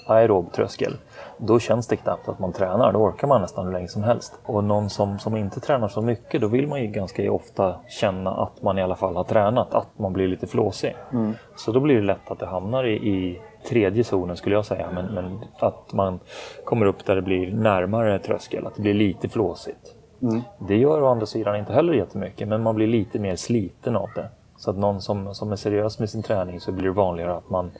[0.08, 0.98] aerob tröskel
[1.38, 2.92] då känns det knappt att man tränar.
[2.92, 4.40] Då orkar man nästan hur länge som helst.
[4.46, 8.32] Och någon som, som inte tränar så mycket, då vill man ju ganska ofta känna
[8.32, 10.96] att man i alla fall har tränat, att man blir lite flåsig.
[11.12, 11.34] Mm.
[11.56, 14.90] Så då blir det lätt att det hamnar i, i tredje zonen skulle jag säga,
[14.94, 16.20] men, men, att man
[16.66, 19.96] kommer upp där det blir närmare tröskel, att det blir lite flåsigt.
[20.22, 20.42] Mm.
[20.60, 24.10] Det gör å andra sidan inte heller jättemycket, men man blir lite mer sliten av
[24.16, 24.30] det.
[24.64, 27.50] Så att någon som, som är seriös med sin träning så blir det vanligare att
[27.50, 27.72] man,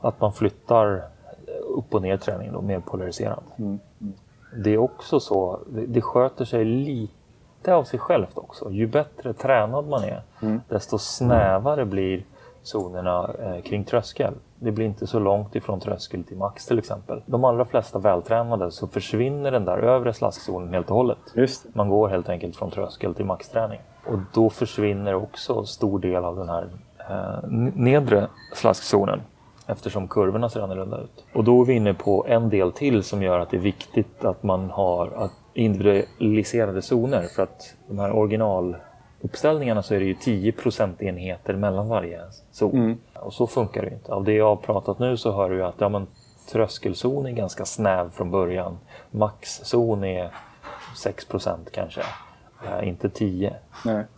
[0.00, 1.04] att man flyttar
[1.76, 3.42] upp och ner träningen då, mer polariserad.
[3.56, 3.78] Mm.
[4.00, 4.12] Mm.
[4.64, 8.70] Det är också så, det, det sköter sig lite av sig självt också.
[8.70, 10.60] Ju bättre tränad man är, mm.
[10.68, 12.24] desto snävare blir
[12.62, 14.34] zonerna eh, kring tröskel.
[14.58, 17.22] Det blir inte så långt ifrån tröskel till max till exempel.
[17.26, 21.18] De allra flesta vältränade så försvinner den där övre slaskzonen helt och hållet.
[21.34, 21.74] Just.
[21.74, 23.80] Man går helt enkelt från tröskel till maxträning.
[24.06, 26.68] Och då försvinner också stor del av den här
[27.10, 29.20] eh, nedre slaskzonen
[29.66, 31.24] eftersom kurvorna ser annorlunda ut.
[31.34, 34.24] Och då är vi inne på en del till som gör att det är viktigt
[34.24, 38.10] att man har individualiserade zoner för att de här
[39.22, 42.74] originaluppställningarna så är det ju 10 procentenheter mellan varje zon.
[42.74, 42.98] Mm.
[43.14, 44.12] Och så funkar det inte.
[44.12, 46.06] Av det jag har pratat nu så hör du att ja, men,
[46.52, 48.78] tröskelzon är ganska snäv från början.
[49.10, 50.30] Maxzon är
[50.96, 52.00] 6% kanske,
[52.66, 53.54] äh, inte 10.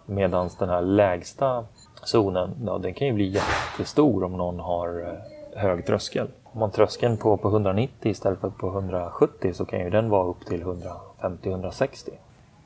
[0.06, 1.64] Medan den här lägsta
[2.02, 6.28] zonen, ja, den kan ju bli jättestor om någon har eh, hög tröskel.
[6.44, 10.24] Om man tröskeln på, på 190 istället för på 170 så kan ju den vara
[10.24, 12.10] upp till 150-160.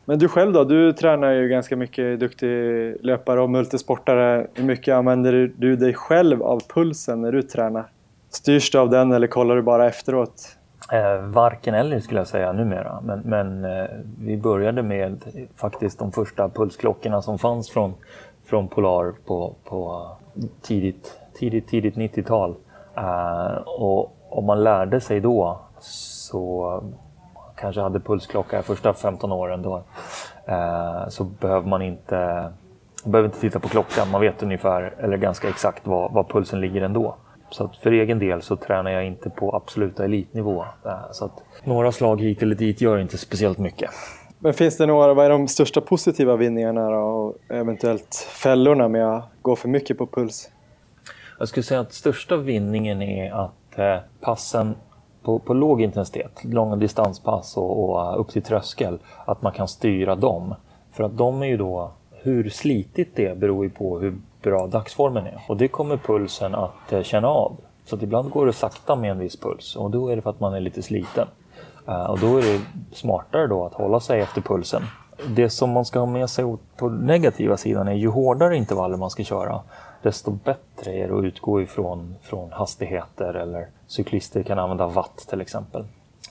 [0.05, 0.65] Men du själv då?
[0.65, 2.49] Du tränar ju ganska mycket, duktig
[3.01, 4.47] löpare och multisportare.
[4.55, 7.87] Hur mycket använder du dig själv av pulsen när du tränar?
[8.31, 10.57] Styrs du av den eller kollar du bara efteråt?
[10.93, 13.01] Eh, varken eller skulle jag säga numera.
[13.01, 13.87] Men, men eh,
[14.19, 15.25] vi började med
[15.57, 17.95] faktiskt de första pulsklockorna som fanns från,
[18.45, 20.11] från Polar på, på
[20.63, 22.55] tidigt, tidigt, tidigt 90-tal.
[22.97, 26.83] Eh, och om man lärde sig då så
[27.57, 29.77] kanske hade pulsklocka första 15 åren då
[30.49, 32.53] uh, så behöver man inte
[33.05, 34.11] behöver inte titta på klockan.
[34.11, 37.17] Man vet ungefär, eller ganska exakt, var, var pulsen ligger ändå.
[37.51, 40.63] Så för egen del så tränar jag inte på absoluta elitnivå.
[40.87, 41.31] Uh, så
[41.65, 43.91] några slag hit eller dit gör inte speciellt mycket.
[44.39, 49.17] Men finns det några, vad är de största positiva vinningarna då, och eventuellt fällorna med
[49.17, 50.51] att gå för mycket på puls?
[51.39, 54.75] Jag skulle säga att största vinningen är att eh, passen
[55.25, 59.69] på, på låg intensitet, långa distanspass och, och eh, upp till tröskel, att man kan
[59.69, 60.55] styra dem.
[60.93, 64.67] För att de är ju då, hur slitigt det är beror ju på hur bra
[64.67, 65.43] dagsformen är.
[65.49, 67.57] Och det kommer pulsen att eh, känna av.
[67.85, 70.31] Så att ibland går det sakta med en viss puls och då är det för
[70.31, 71.29] att man är lite sliten.
[71.89, 72.61] Eh, och då är det
[72.93, 74.83] smartare då att hålla sig efter pulsen.
[75.29, 76.45] Det som man ska ha med sig
[76.77, 79.61] på negativa sidan är ju hårdare intervaller man ska köra,
[80.05, 85.41] desto bättre är det att utgå ifrån från hastigheter eller cyklister kan använda watt till
[85.41, 85.85] exempel.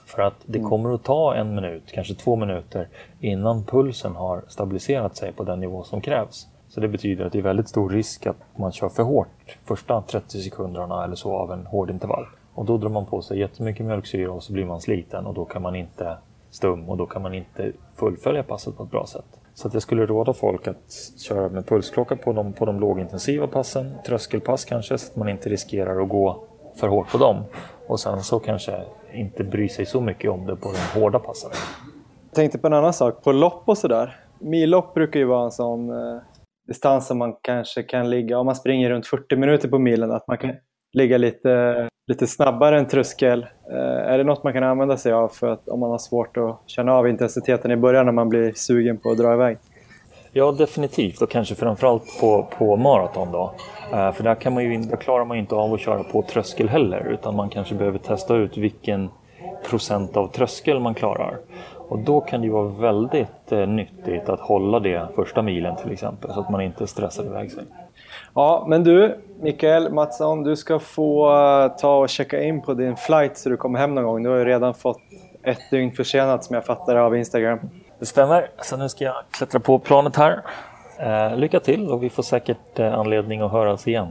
[0.06, 0.70] För att det mm.
[0.70, 2.88] kommer att ta en minut, kanske två minuter
[3.20, 6.48] innan pulsen har stabiliserat sig på den nivå som krävs.
[6.68, 10.02] Så det betyder att det är väldigt stor risk att man kör för hårt första
[10.02, 12.26] 30 sekunderna eller så av en hård intervall.
[12.54, 15.46] Och då drar man på sig jättemycket mjölksyra och så blir man sliten och då
[15.46, 16.18] kan man inte
[16.52, 19.40] stum och då kan man inte fullfölja passet på ett bra sätt.
[19.54, 23.48] Så att jag skulle råda folk att köra med pulsklocka på de, på de lågintensiva
[23.48, 26.44] passen, tröskelpass kanske, så att man inte riskerar att gå
[26.76, 27.44] för hårt på dem.
[27.88, 31.52] Och sen så kanske inte bry sig så mycket om det på de hårda passen.
[32.30, 34.20] Jag tänkte på en annan sak, på lopp och sådär.
[34.40, 36.22] Millopp brukar ju vara en sån eh,
[36.68, 40.28] distans som man kanske kan ligga, om man springer runt 40 minuter på milen, att
[40.28, 40.56] man kan
[40.94, 43.46] ligga lite, lite snabbare än tröskel.
[43.72, 46.38] Eh, är det något man kan använda sig av för att, om man har svårt
[46.38, 49.58] att känna av intensiteten i början när man blir sugen på att dra iväg?
[50.36, 53.54] Ja, definitivt och kanske framförallt på, på maraton då.
[53.94, 56.22] Eh, för där, kan man ju, där klarar man ju inte av att köra på
[56.22, 59.10] tröskel heller utan man kanske behöver testa ut vilken
[59.70, 61.38] procent av tröskel man klarar.
[61.90, 65.92] Och då kan det ju vara väldigt eh, nyttigt att hålla det första milen till
[65.92, 67.64] exempel så att man inte stressar iväg sig.
[68.36, 72.96] Ja, men du, Mikael Mattsson, du ska få uh, ta och checka in på din
[72.96, 74.24] flight så du kommer hem någon gång.
[74.24, 75.02] Du har ju redan fått
[75.44, 77.60] ett dygn försenat som jag fattar av Instagram.
[78.00, 80.42] Det stämmer, så nu ska jag klättra på planet här.
[81.00, 84.08] Uh, lycka till och vi får säkert uh, anledning att höras igen.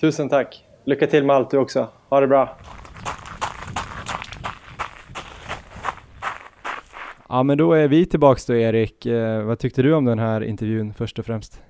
[0.00, 0.64] Tusen tack!
[0.84, 1.88] Lycka till med allt du också.
[2.08, 2.56] Ha det bra!
[7.28, 9.06] Ja, men då är vi tillbaks då Erik.
[9.06, 11.62] Eh, vad tyckte du om den här intervjun först och främst?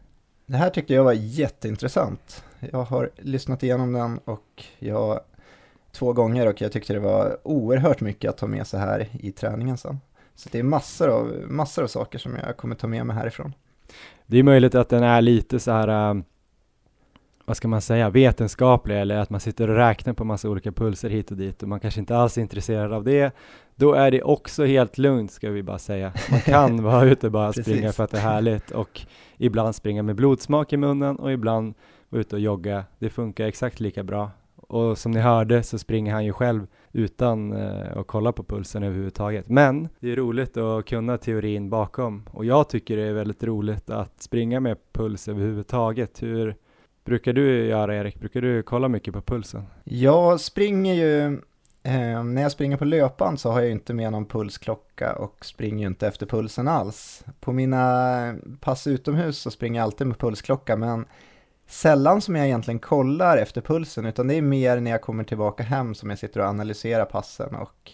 [0.46, 2.44] Det här tyckte jag var jätteintressant.
[2.72, 5.20] Jag har lyssnat igenom den och jag
[5.92, 9.32] två gånger och jag tyckte det var oerhört mycket att ta med sig här i
[9.32, 10.00] träningen sen.
[10.35, 13.52] Så det är massor av, massor av saker som jag kommer ta med mig härifrån.
[14.26, 16.22] Det är möjligt att den är lite så här, äh,
[17.46, 21.11] vad ska man säga, vetenskaplig eller att man sitter och räknar på massa olika pulser
[21.11, 23.35] hit och dit och man kanske inte alls är intresserad av det.
[23.76, 26.12] Då är det också helt lugnt ska vi bara säga.
[26.30, 29.00] Man kan vara ute och bara springa för att det är härligt och
[29.37, 31.74] ibland springa med blodsmak i munnen och ibland
[32.09, 32.85] vara ute och jogga.
[32.98, 34.30] Det funkar exakt lika bra.
[34.56, 38.82] Och som ni hörde så springer han ju själv utan eh, att kolla på pulsen
[38.82, 39.48] överhuvudtaget.
[39.48, 43.90] Men det är roligt att kunna teorin bakom och jag tycker det är väldigt roligt
[43.90, 46.22] att springa med puls överhuvudtaget.
[46.22, 46.56] Hur
[47.06, 48.20] brukar du göra Erik?
[48.20, 49.66] Brukar du kolla mycket på pulsen?
[49.84, 51.26] Jag springer ju,
[51.82, 55.44] eh, när jag springer på löpan så har jag ju inte med någon pulsklocka och
[55.44, 57.24] springer ju inte efter pulsen alls.
[57.40, 61.04] På mina pass utomhus så springer jag alltid med pulsklocka men
[61.66, 65.62] sällan som jag egentligen kollar efter pulsen, utan det är mer när jag kommer tillbaka
[65.62, 67.92] hem som jag sitter och analyserar passen och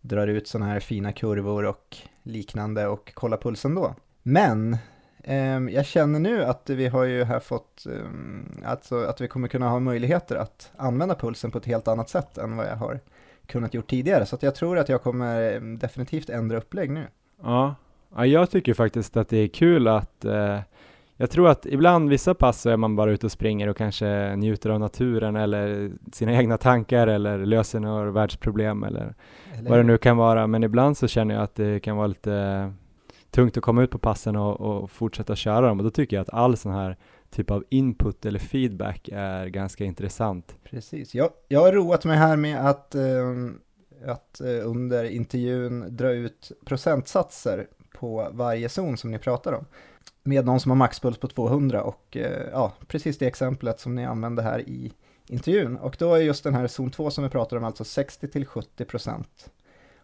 [0.00, 3.94] drar ut sådana här fina kurvor och liknande och kollar pulsen då.
[4.22, 4.76] Men
[5.70, 9.68] jag känner nu att vi har ju här fått, eh, alltså att vi kommer kunna
[9.68, 13.00] ha möjligheter att använda pulsen på ett helt annat sätt än vad jag har
[13.46, 14.26] kunnat gjort tidigare.
[14.26, 17.06] Så att jag tror att jag kommer eh, definitivt ändra upplägg nu.
[17.42, 17.74] Ja,
[18.16, 20.60] ja jag tycker faktiskt att det är kul att eh
[21.20, 24.36] jag tror att ibland, vissa pass så är man bara ute och springer och kanske
[24.36, 29.14] njuter av naturen eller sina egna tankar eller löser några världsproblem eller,
[29.58, 30.46] eller vad det nu kan vara.
[30.46, 32.72] Men ibland så känner jag att det kan vara lite
[33.30, 36.22] tungt att komma ut på passen och, och fortsätta köra dem och då tycker jag
[36.22, 36.96] att all sån här
[37.30, 40.56] typ av input eller feedback är ganska intressant.
[40.64, 43.34] Precis, jag, jag har roat mig här med att, eh,
[44.06, 47.66] att eh, under intervjun dra ut procentsatser
[47.98, 49.64] på varje zon som ni pratar om
[50.22, 54.04] med någon som har maxpuls på 200 och eh, ja, precis det exemplet som ni
[54.04, 54.92] använde här i
[55.26, 55.76] intervjun.
[55.76, 59.24] Och då är just den här zon 2 som vi pratar om alltså 60-70%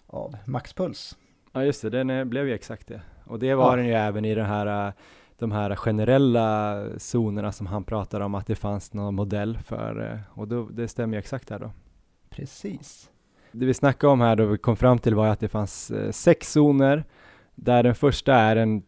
[0.06, 1.16] av maxpuls.
[1.52, 3.02] Ja just det, den är, blev ju exakt det.
[3.24, 3.76] Och det var ja.
[3.76, 4.92] den ju även i den här,
[5.38, 10.38] de här generella zonerna som han pratar om att det fanns någon modell för eh,
[10.40, 11.70] och då, det stämmer ju exakt här då.
[12.30, 13.10] Precis.
[13.52, 16.10] Det vi snackade om här då vi kom fram till var att det fanns eh,
[16.10, 17.04] sex zoner
[17.54, 18.82] där den första är en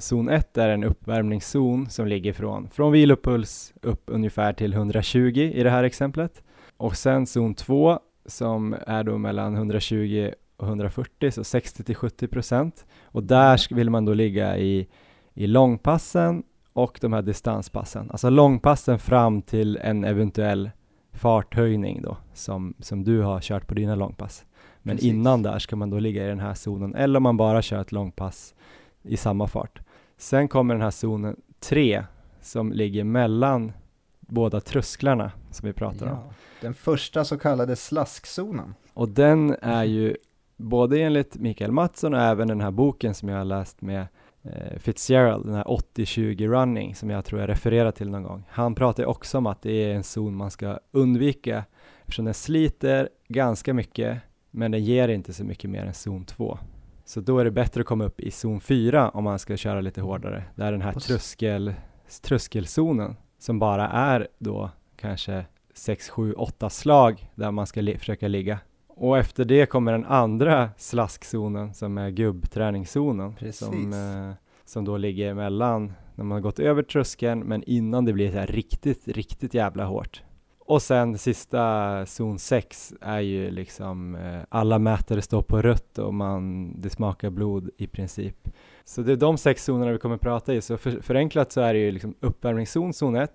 [0.00, 5.62] Zon 1 är en uppvärmningszon som ligger från, från vilopuls upp ungefär till 120 i
[5.62, 6.42] det här exemplet.
[6.76, 12.28] Och sen zon 2 som är då mellan 120 och 140, så 60 till 70
[12.28, 12.86] procent.
[13.02, 14.88] Och där vill man då ligga i,
[15.34, 16.42] i långpassen
[16.72, 18.10] och de här distanspassen.
[18.10, 20.70] Alltså långpassen fram till en eventuell
[21.12, 24.44] farthöjning då, som, som du har kört på dina långpass.
[24.82, 25.12] Men Precis.
[25.12, 27.80] innan där ska man då ligga i den här zonen, eller om man bara kör
[27.80, 28.54] ett långpass
[29.02, 29.80] i samma fart.
[30.16, 32.04] Sen kommer den här zonen 3
[32.40, 33.72] som ligger mellan
[34.20, 36.32] båda trösklarna som vi pratar ja, om.
[36.60, 38.74] Den första så kallade slaskzonen.
[38.94, 40.16] Och den är ju
[40.60, 44.06] både enligt Mikael Mattsson och även den här boken som jag har läst med
[44.42, 48.44] eh, Fitzgerald, den här 80-20 running som jag tror jag refererar till någon gång.
[48.48, 51.64] Han pratar också om att det är en zon man ska undvika
[52.00, 54.18] eftersom den sliter ganska mycket
[54.50, 56.58] men den ger inte så mycket mer än zon 2.
[57.04, 59.80] Så då är det bättre att komma upp i zon 4 om man ska köra
[59.80, 60.44] lite hårdare.
[60.54, 61.74] Det är den här tröskel,
[62.22, 65.44] tröskelzonen som bara är då kanske
[65.74, 68.58] 6, 7, 8 slag där man ska li försöka ligga.
[69.00, 74.34] Och efter det kommer den andra slaskzonen som är gubbträningszonen som, eh,
[74.64, 78.38] som då ligger emellan när man har gått över tröskeln men innan det blir så
[78.38, 80.22] här riktigt, riktigt jävla hårt.
[80.58, 86.14] Och sen sista zon 6 är ju liksom eh, alla mätare står på rött och
[86.14, 88.48] man, det smakar blod i princip.
[88.84, 90.60] Så det är de sex zonerna vi kommer att prata i.
[90.60, 93.32] Så för, förenklat så är det ju liksom uppvärmningszon, zon 1.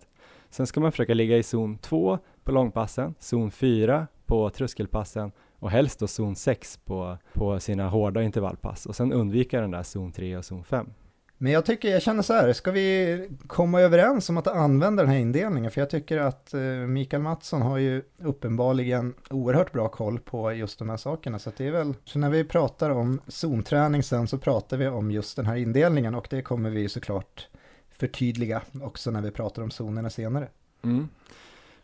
[0.50, 5.32] Sen ska man försöka ligga i zon 2 på långpassen, zon 4 på tröskelpassen
[5.66, 9.84] och helst då zon 6 på, på sina hårda intervallpass och sen undvika den där
[9.84, 10.90] zon 3 och zon 5.
[11.38, 15.12] Men jag tycker, jag känner så här, ska vi komma överens om att använda den
[15.12, 15.72] här indelningen?
[15.72, 20.80] För jag tycker att eh, Mikael Mattsson har ju uppenbarligen oerhört bra koll på just
[20.80, 21.40] de här sakerna.
[21.40, 25.12] Så det är väl, så när vi pratar om zonträning sen så pratar vi om
[25.12, 27.48] just den här indelningen och det kommer vi såklart
[27.92, 30.48] förtydliga också när vi pratar om zonerna senare.
[30.84, 31.08] Mm.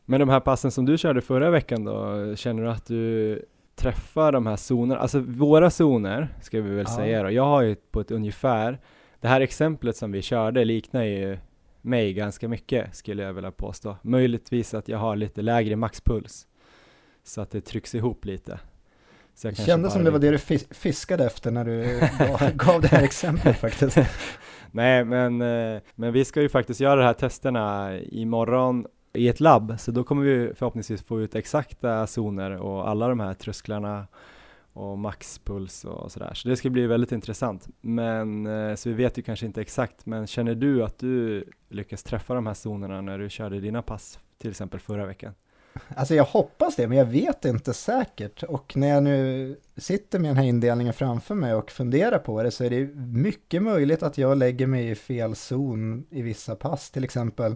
[0.06, 3.46] Men de här passen som du körde förra veckan då, känner du att du
[3.76, 6.96] träffar de här zonerna, alltså våra zoner ska vi väl ja.
[6.96, 8.80] säga då, jag har ju på ett ungefär
[9.22, 11.38] det här exemplet som vi körde liknar ju
[11.82, 13.98] mig ganska mycket skulle jag vilja påstå.
[14.02, 16.48] Möjligtvis att jag har lite lägre maxpuls
[17.24, 18.60] så att det trycks ihop lite.
[19.36, 20.38] Så det kändes som det var det du
[20.74, 22.00] fiskade efter när du
[22.56, 23.98] gav det här exemplet faktiskt.
[24.72, 29.40] Nej, men, eh, men vi ska ju faktiskt göra de här testerna imorgon i ett
[29.40, 34.08] labb, så då kommer vi förhoppningsvis få ut exakta zoner och alla de här trösklarna
[34.74, 36.34] och maxpuls och sådär.
[36.34, 37.68] Så det ska bli väldigt intressant.
[37.82, 42.04] Men, eh, så vi vet ju kanske inte exakt, men känner du att du lyckas
[42.04, 45.34] träffa de här zonerna när du körde dina pass, till exempel förra veckan?
[45.96, 48.44] Alltså jag hoppas det, men jag vet inte säkert.
[48.44, 52.52] Och när jag nu sitter med den här indelningen framför mig och funderar på det
[52.52, 56.92] så är det mycket möjligt att jag lägger mig i fel zon i vissa pass.
[56.92, 57.56] Till exempel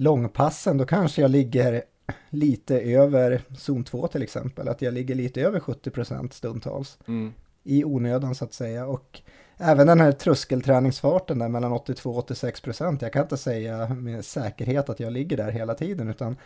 [0.00, 1.82] långpassen, då kanske jag ligger
[2.30, 4.68] lite över zon 2 till exempel.
[4.68, 6.98] Att jag ligger lite över 70% stundtals.
[7.08, 7.32] Mm.
[7.62, 8.86] I onödan så att säga.
[8.86, 9.20] Och
[9.56, 12.98] även den här tröskelträningsfarten där mellan 82 och 86%.
[13.00, 16.36] Jag kan inte säga med säkerhet att jag ligger där hela tiden utan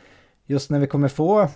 [0.46, 1.48] just när vi kommer få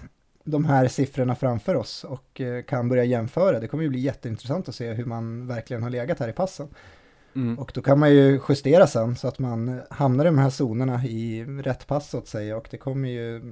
[0.45, 4.69] de här siffrorna framför oss och eh, kan börja jämföra, det kommer ju bli jätteintressant
[4.69, 6.69] att se hur man verkligen har legat här i passen.
[7.37, 7.59] Mm.
[7.59, 11.05] Och då kan man ju justera sen så att man hamnar i de här zonerna
[11.05, 13.43] i rätt pass så att säga och det kommer ju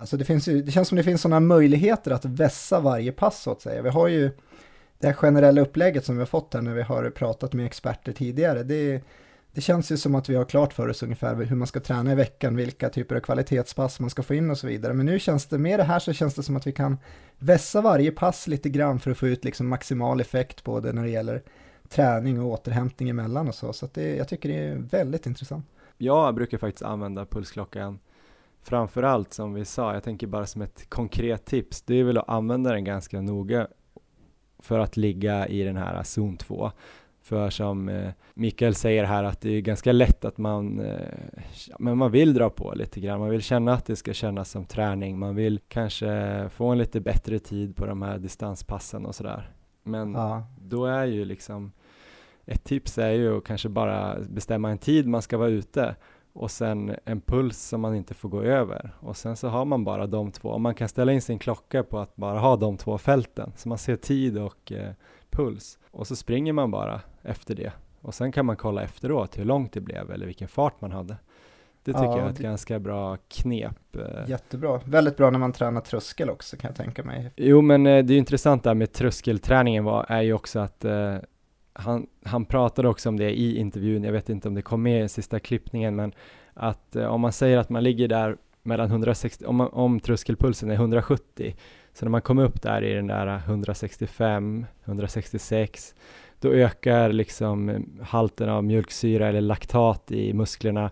[0.00, 3.42] Alltså det, finns ju, det känns som det finns sådana möjligheter att vässa varje pass
[3.42, 3.82] så att säga.
[3.82, 4.30] Vi har ju
[4.98, 8.12] det här generella upplägget som vi har fått här när vi har pratat med experter
[8.12, 8.62] tidigare.
[8.62, 9.02] Det,
[9.52, 12.12] det känns ju som att vi har klart för oss ungefär hur man ska träna
[12.12, 14.94] i veckan, vilka typer av kvalitetspass man ska få in och så vidare.
[14.94, 16.98] Men nu känns det, med det här så känns det som att vi kan
[17.38, 21.02] vässa varje pass lite grann för att få ut liksom maximal effekt på det när
[21.02, 21.42] det gäller
[21.90, 23.72] träning och återhämtning emellan och så.
[23.72, 25.66] Så det, jag tycker det är väldigt intressant.
[25.98, 27.98] Jag brukar faktiskt använda pulsklockan
[28.62, 32.28] framförallt som vi sa, jag tänker bara som ett konkret tips, det är väl att
[32.28, 33.66] använda den ganska noga
[34.58, 36.70] för att ligga i den här zon 2.
[37.22, 41.08] För som eh, Mikael säger här att det är ganska lätt att man, eh,
[41.78, 44.64] men man vill dra på lite grann, man vill känna att det ska kännas som
[44.64, 49.50] träning, man vill kanske få en lite bättre tid på de här distanspassen och sådär.
[49.82, 50.42] Men ja.
[50.60, 51.72] då är ju liksom
[52.46, 55.96] ett tips är ju att kanske bara bestämma en tid man ska vara ute
[56.32, 59.84] och sen en puls som man inte får gå över och sen så har man
[59.84, 62.76] bara de två och man kan ställa in sin klocka på att bara ha de
[62.76, 64.92] två fälten så man ser tid och eh,
[65.30, 69.44] puls och så springer man bara efter det och sen kan man kolla efteråt hur
[69.44, 71.16] långt det blev eller vilken fart man hade.
[71.84, 72.42] Det tycker ja, jag är ett det...
[72.42, 73.96] ganska bra knep.
[73.96, 74.28] Eh.
[74.30, 77.32] Jättebra, väldigt bra när man tränar tröskel också kan jag tänka mig.
[77.36, 81.16] Jo men eh, det är intressant där med tröskelträningen var, är ju också att eh,
[81.72, 85.04] han, han pratade också om det i intervjun, jag vet inte om det kom med
[85.04, 86.12] i sista klippningen, men
[86.54, 90.70] att eh, om man säger att man ligger där mellan 160, om, man, om tröskelpulsen
[90.70, 91.56] är 170,
[91.92, 95.94] så när man kommer upp där i den där 165, 166,
[96.40, 100.90] då ökar liksom halten av mjölksyra eller laktat i musklerna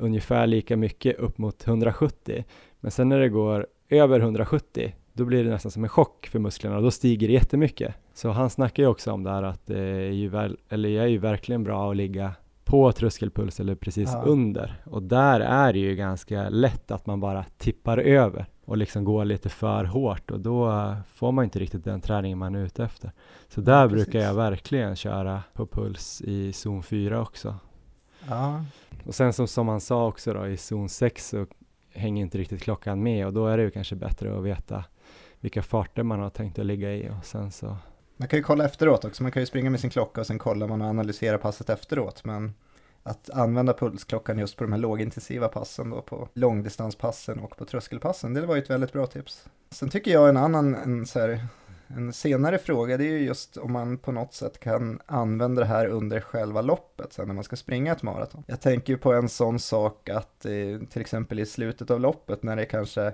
[0.00, 2.44] ungefär lika mycket upp mot 170.
[2.80, 6.38] Men sen när det går över 170, då blir det nästan som en chock för
[6.38, 7.94] musklerna och då stiger det jättemycket.
[8.14, 11.06] Så han snackar ju också om det här att det är ju, väl, eller är
[11.06, 12.34] ju verkligen bra att ligga
[12.64, 14.22] på tröskelpuls eller precis ja.
[14.22, 14.82] under.
[14.84, 19.24] Och där är det ju ganska lätt att man bara tippar över och liksom går
[19.24, 23.12] lite för hårt och då får man inte riktigt den träningen man är ute efter.
[23.48, 27.54] Så där ja, brukar jag verkligen köra på puls i zon 4 också.
[28.28, 28.64] Ja.
[29.04, 31.46] Och sen som, som han sa också då i zon 6 så
[31.92, 34.84] hänger inte riktigt klockan med och då är det ju kanske bättre att veta
[35.40, 37.76] vilka farter man har tänkt att ligga i och sen så
[38.16, 40.38] man kan ju kolla efteråt också, man kan ju springa med sin klocka och sen
[40.38, 42.24] kollar man och analyserar passet efteråt.
[42.24, 42.52] Men
[43.02, 48.34] att använda pulsklockan just på de här lågintensiva passen då, på långdistanspassen och på tröskelpassen,
[48.34, 49.48] det var ju ett väldigt bra tips.
[49.70, 51.46] Sen tycker jag en annan, en, så här,
[51.96, 55.66] en senare fråga, det är ju just om man på något sätt kan använda det
[55.66, 58.44] här under själva loppet, sen när man ska springa ett maraton.
[58.46, 62.42] Jag tänker ju på en sån sak att eh, till exempel i slutet av loppet
[62.42, 63.12] när det kanske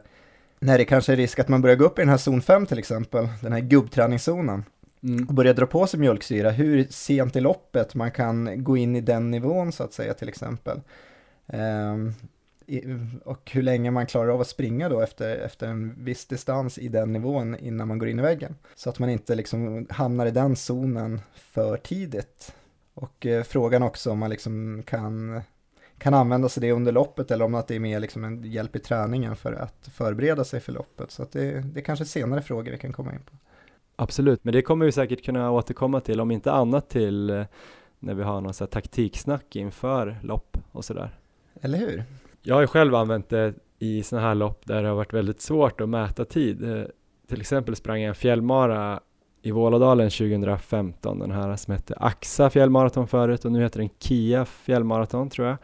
[0.59, 2.67] när det kanske är risk att man börjar gå upp i den här zon 5
[2.67, 4.65] till exempel, den här gubbträningszonen
[5.03, 5.29] mm.
[5.29, 9.01] och börja dra på sig mjölksyra, hur sent i loppet man kan gå in i
[9.01, 10.81] den nivån så att säga till exempel.
[11.47, 12.15] Um,
[13.25, 16.89] och hur länge man klarar av att springa då efter, efter en viss distans i
[16.89, 18.55] den nivån innan man går in i väggen.
[18.75, 22.55] Så att man inte liksom hamnar i den zonen för tidigt.
[22.95, 25.41] Och eh, frågan också om man liksom kan,
[25.99, 28.77] kan använda sig det under loppet eller om att det är mer liksom en hjälp
[28.77, 31.11] i träningen för att förbereda sig för loppet.
[31.11, 33.37] Så att det, det är kanske senare frågor vi kan komma in på.
[33.97, 37.45] Absolut, men det kommer vi säkert kunna återkomma till, om inte annat till eh,
[37.99, 41.19] när vi har någon sån här taktiksnack inför lopp och sådär.
[41.61, 42.05] Eller hur?
[42.49, 45.41] Jag har ju själv använt det i sådana här lopp där det har varit väldigt
[45.41, 46.71] svårt att mäta tid.
[46.77, 46.85] Eh,
[47.29, 49.01] till exempel sprang jag en fjällmara
[49.43, 54.45] i Vålådalen 2015, den här som hette Axa fjällmaraton förut och nu heter den Kia
[54.45, 55.57] fjällmaraton tror jag.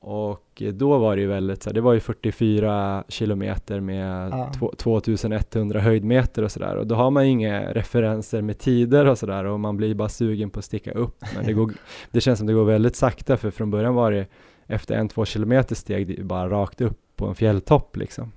[0.00, 4.52] och då var det ju väldigt så det var ju 44 kilometer med Ja.
[4.58, 9.18] två- 2100 höjdmeter och sådär och då har man ju inga referenser med tider och
[9.18, 11.72] sådär och man blir bara sugen på att sticka upp men det, går,
[12.10, 14.26] det känns som det går väldigt sakta för från början var det
[14.66, 18.32] efter en två kilometer steg det bara rakt upp på en fjälltopp liksom.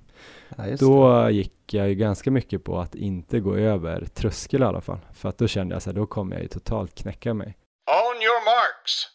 [0.56, 0.86] Ja, just det.
[0.86, 4.98] Då gick jag ju ganska mycket på att inte gå över tröskel i alla fall
[5.14, 7.56] för att då kände jag så här, då kommer jag ju totalt knäcka mig.
[7.86, 9.06] On your marks.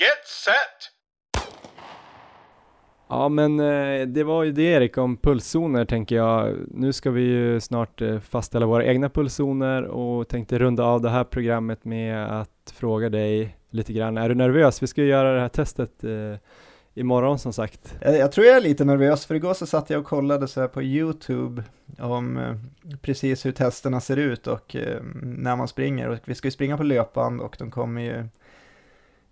[0.00, 0.92] Get set.
[3.08, 6.56] Ja men eh, det var ju det Erik om pulszoner tänker jag.
[6.70, 11.10] Nu ska vi ju snart eh, fastställa våra egna pulszoner och tänkte runda av det
[11.10, 14.18] här programmet med att fråga dig lite grann.
[14.18, 14.82] Är du nervös?
[14.82, 16.34] Vi ska ju göra det här testet eh,
[16.94, 17.94] imorgon som sagt.
[18.00, 20.60] Jag, jag tror jag är lite nervös, för igår så satt jag och kollade så
[20.60, 21.62] här på YouTube
[21.98, 22.54] om eh,
[23.02, 26.08] precis hur testerna ser ut och eh, när man springer.
[26.08, 28.24] Och vi ska ju springa på löpband och de kommer ju,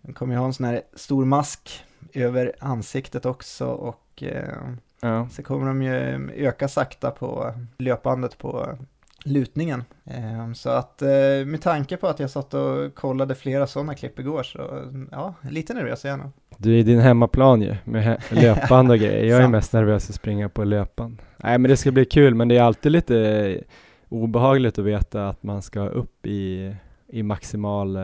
[0.03, 4.55] de kommer ju ha en sån här stor mask över ansiktet också och eh,
[5.01, 5.29] Ja.
[5.33, 8.79] så kommer de ju öka sakta på löpbandet på
[9.25, 9.85] lutningen.
[10.05, 11.09] Eh, Så att eh,
[11.47, 14.59] med tanke på att jag satt och kollade flera sådana klipp igår så
[15.11, 16.31] ja, lite nervös är jag nog.
[16.57, 19.25] Du är i din hemmaplan ju med löpband och grejer.
[19.25, 21.23] Jag är mest nervös att springa på löpband.
[21.37, 23.61] Nej men det ska bli kul men det är alltid lite
[24.09, 26.75] obehagligt att veta att man ska upp i,
[27.09, 28.03] i maximal eh,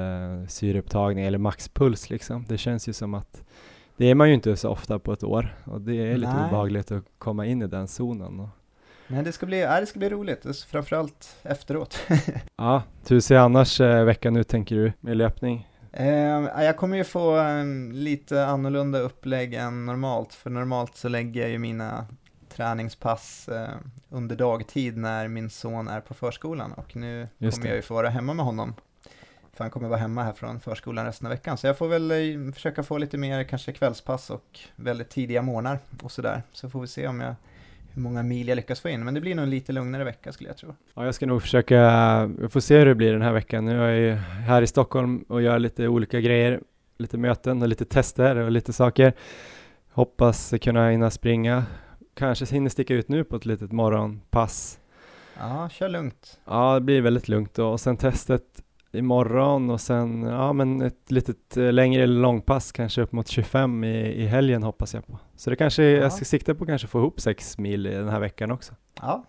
[0.48, 2.44] syreupptagning eller maxpuls liksom.
[2.48, 3.42] Det känns ju som att
[3.96, 6.46] det är man ju inte så ofta på ett år och det är lite Nej.
[6.46, 8.40] obehagligt att komma in i den zonen.
[8.40, 8.48] Och,
[9.10, 11.98] Men det ska bli, ja, det ska bli roligt, framförallt efteråt.
[12.56, 15.68] ja, hur ser annars eh, veckan ut tänker du med löpning?
[15.92, 21.08] Eh, ja, jag kommer ju få en lite annorlunda upplägg än normalt, för normalt så
[21.08, 22.06] lägger jag ju mina
[22.48, 23.68] träningspass eh,
[24.08, 28.08] under dagtid när min son är på förskolan och nu kommer jag ju få vara
[28.08, 28.74] hemma med honom.
[29.52, 32.10] För han kommer vara hemma här från förskolan resten av veckan, så jag får väl
[32.10, 36.42] eh, försöka få lite mer kanske kvällspass och väldigt tidiga morgnar och sådär.
[36.52, 37.34] Så får vi se om jag,
[37.94, 40.32] hur många mil jag lyckas få in, men det blir nog en lite lugnare vecka
[40.32, 40.74] skulle jag tro.
[40.94, 43.64] Ja, jag ska nog försöka, vi får se hur det blir den här veckan.
[43.64, 46.60] Nu är jag ju här i Stockholm och gör lite olika grejer,
[46.98, 49.12] lite möten och lite tester och lite saker.
[49.92, 51.64] Hoppas kunna hinna springa.
[52.14, 54.78] Kanske hinner sticka ut nu på ett litet morgonpass.
[55.38, 56.40] Ja, kör lugnt.
[56.44, 57.68] Ja, det blir väldigt lugnt då.
[57.68, 58.42] och sen testet
[58.92, 64.22] imorgon och sen, ja men ett litet eh, längre långpass kanske upp mot 25 i,
[64.22, 65.18] i helgen hoppas jag på.
[65.36, 66.02] Så det kanske, Ja.
[66.02, 68.74] jag ska sikta på kanske få ihop sex mil i den här veckan också.
[69.02, 69.24] Ja,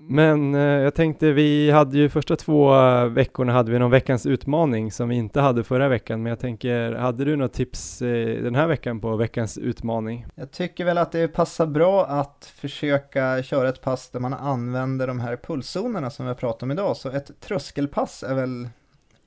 [0.00, 4.26] Men eh, jag tänkte, vi hade ju första två eh, veckorna hade vi någon veckans
[4.26, 8.42] utmaning som vi inte hade förra veckan, men jag tänker, hade du något tips eh,
[8.42, 10.26] den här veckan på veckans utmaning?
[10.34, 15.06] Jag tycker väl att det passar bra att försöka köra ett pass där man använder
[15.06, 16.96] de här pulszonerna som vi har pratat om idag.
[16.96, 18.68] Så ett tröskelpass är väl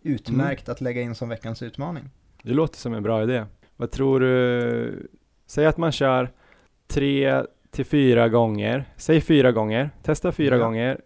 [0.02, 2.04] utmärkt att lägga in som veckans utmaning.
[2.44, 3.46] Det låter som en bra idé.
[3.76, 5.10] Vad tror du?
[5.46, 6.32] Säg att man kör
[6.88, 10.64] tre till fyra gånger, säg fyra gånger, testa fyra Ja.
[10.64, 11.02] gånger,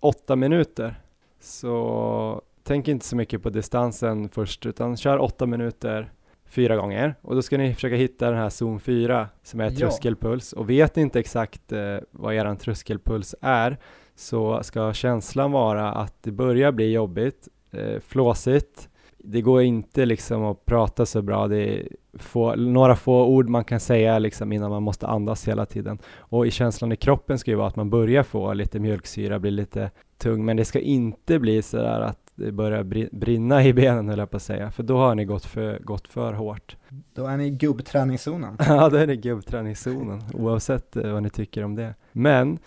[0.00, 1.00] åtta minuter.
[1.40, 6.12] Så tänk inte så mycket på distansen först, utan kör åtta minuter
[6.46, 9.76] fyra gånger och då ska ni försöka hitta den här zon 4 som är Ja.
[9.78, 13.76] tröskelpuls och vet ni inte exakt eh, vad eran tröskelpuls är
[14.14, 18.88] så ska känslan vara att det börjar bli jobbigt, eh, flåsigt,
[19.24, 23.64] det går inte liksom att prata så bra, det är få, några få ord man
[23.64, 25.98] kan säga liksom innan man måste andas hela tiden.
[26.16, 29.50] Och i känslan i kroppen ska ju vara att man börjar få lite mjölksyra, blir
[29.50, 34.08] lite tung, men det ska inte bli sådär att det börjar bri- brinna i benen
[34.08, 36.76] höll jag på att säga, för då har ni gått för, gått för hårt.
[37.14, 38.56] Då är ni i gubbträningszonen.
[38.66, 41.94] Ja, då är det gubbträningszonen, oavsett eh, vad ni tycker om det.
[42.12, 42.58] Men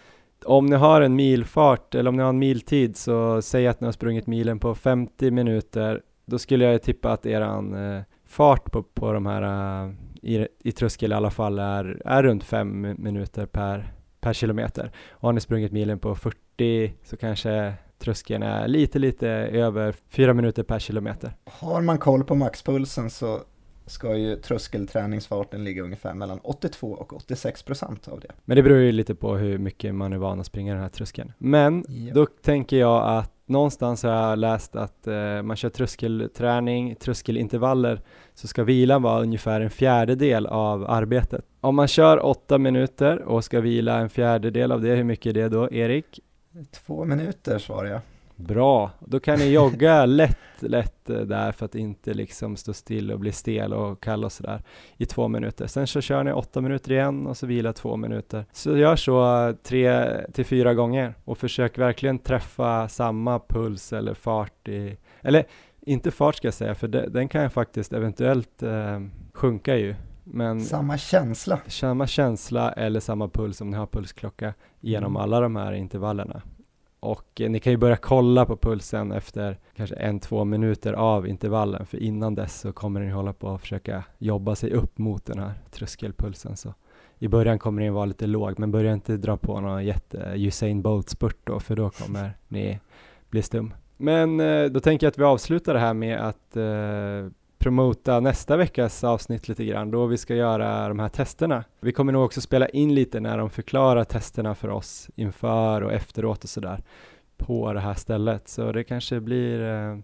[0.46, 3.86] om ni har en milfart eller om ni har en miltid så säg att ni
[3.86, 6.02] har sprungit milen på 50 minuter.
[6.26, 9.42] Då skulle jag tippa att eran eh, fart på, på de här
[9.86, 9.92] eh,
[10.22, 14.92] i, i tröskel i alla fall är, är runt 5 minuter per, per kilometer.
[15.12, 20.34] Och har ni sprungit milen på 40 så kanske tröskeln är lite, lite över 4
[20.34, 21.36] minuter per kilometer.
[21.46, 23.40] Har man koll på maxpulsen så
[23.88, 28.28] ska ju tröskelträningsfarten ligga ungefär mellan 82 och 86 procent av det.
[28.46, 30.90] Men det beror ju lite på hur mycket man är van att springa den här
[30.90, 31.34] tröskeln.
[31.38, 32.14] Men Ja.
[32.14, 38.02] då tänker jag att någonstans har jag läst att eh, man kör tröskelträning, tröskelintervaller,
[38.34, 41.46] så ska vilan vara ungefär en fjärdedel av arbetet.
[41.62, 45.34] Om man kör åtta minuter och ska vila en fjärdedel av det, hur mycket är
[45.34, 46.20] det då, Erik?
[46.72, 48.02] Två minuter svarar jag.
[48.36, 53.12] Bra, då kan ni jogga lätt, lätt eh, där för att inte liksom stå still
[53.12, 54.64] och bli stel och kall och sådär
[54.98, 55.68] i två minuter.
[55.68, 58.46] Sen så kör ni åtta minuter igen och så vila två minuter.
[58.52, 64.14] Så gör så eh, tre till fyra gånger och försök verkligen träffa samma puls eller
[64.14, 65.44] fart i, eller
[65.82, 69.00] inte fart ska jag säga, för de, den kan faktiskt eventuellt eh,
[69.34, 71.60] sjunka ju Men Samma känsla.
[71.68, 75.22] samma känsla eller samma puls om ni har pulsklocka genom Mm.
[75.22, 76.42] alla de här intervallerna.
[77.06, 81.28] Och eh, ni kan ju börja kolla på pulsen efter kanske en, två minuter av
[81.28, 85.26] intervallen, för innan dess så kommer ni hålla på att försöka jobba sig upp mot
[85.26, 86.58] den här tröskelpulsen.
[86.58, 86.74] Så
[87.20, 90.82] i början kommer den vara lite låg, men börja inte dra på någon jätte Usain
[90.82, 92.80] Bolt-spurt då, för då kommer ni
[93.30, 93.74] bli stum.
[93.98, 97.32] Men eh, då tänker jag att vi avslutar det här med att eh,
[97.66, 101.64] promota nästa veckas avsnitt lite grann, då vi ska göra de här testerna.
[101.80, 105.94] Vi kommer nog också spela in lite när de förklarar testerna för oss inför och
[105.94, 106.84] efteråt och sådär
[107.38, 108.48] på det här stället.
[108.48, 109.98] Så det kanske blir eh,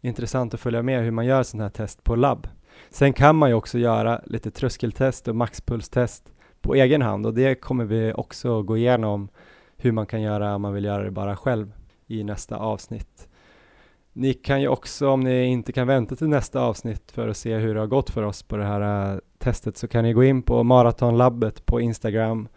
[0.00, 2.48] intressant att följa med hur man gör sådana här test på labb.
[2.90, 7.54] Sen kan man ju också göra lite tröskeltest och maxpulstest på egen hand och det
[7.54, 9.28] kommer vi också gå igenom
[9.76, 11.72] hur man kan göra om man vill göra det bara själv
[12.06, 13.28] i nästa avsnitt.
[14.18, 17.56] Ni kan ju också, om ni inte kan vänta till nästa avsnitt för att se
[17.56, 20.24] hur det har gått för oss på det här eh, testet, så kan ni gå
[20.24, 22.48] in på Maratonlabbet på Instagram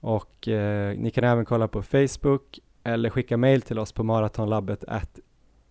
[0.00, 4.84] och eh, ni kan även kolla på Facebook eller skicka mail till oss på maratonlabbet
[4.88, 5.18] at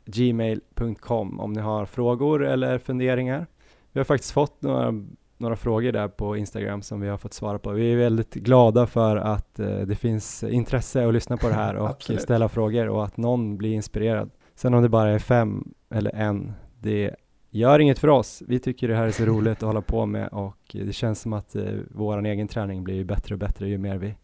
[0.06, 3.48] gmail.com om ni har frågor eller funderingar.
[3.92, 4.94] Vi har faktiskt fått några,
[5.38, 7.72] några frågor där på Instagram som vi har fått svara på.
[7.72, 11.76] Vi är väldigt glada för att eh, det finns intresse att lyssna på det här
[11.76, 14.30] och ställa frågor och att någon blir inspirerad.
[14.62, 17.16] Sen om det bara är fem eller en, det
[17.50, 18.44] gör inget för oss.
[18.48, 21.34] Vi tycker det här är så roligt att hålla på med och det känns som
[21.34, 24.16] att eh, vår egen träning blir ju bättre och bättre ju mer vi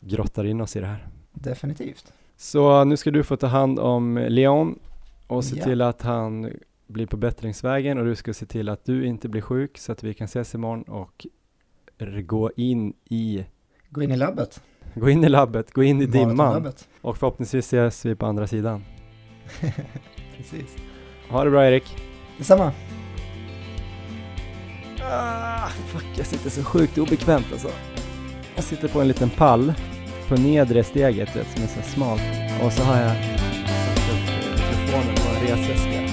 [0.00, 1.06] grottar in oss i det här.
[1.32, 2.12] Definitivt.
[2.36, 4.78] Så nu ska du få ta hand om Leon
[5.26, 5.64] och se Ja.
[5.64, 6.50] till att han
[6.86, 10.02] blir på bättringsvägen och du ska se till att du inte blir sjuk så att
[10.02, 11.26] vi kan ses imorgon och
[12.24, 13.44] gå in i
[13.90, 14.62] Gå in i labbet.
[14.94, 18.82] Gå in i labbet, gå in i dimman och förhoppningsvis ses vi på andra sidan.
[20.36, 20.76] Precis.
[21.28, 21.96] Ha det bra Erik!
[22.38, 22.72] Detsamma.
[25.02, 27.70] Ah, fuck, jag sitter så sjukt obekvämt alltså.
[28.54, 29.74] Jag sitter på en liten pall
[30.28, 32.22] på nedre steget vet, som är så smalt
[32.62, 36.05] och så har jag satt upp eh, telefonen på en resväska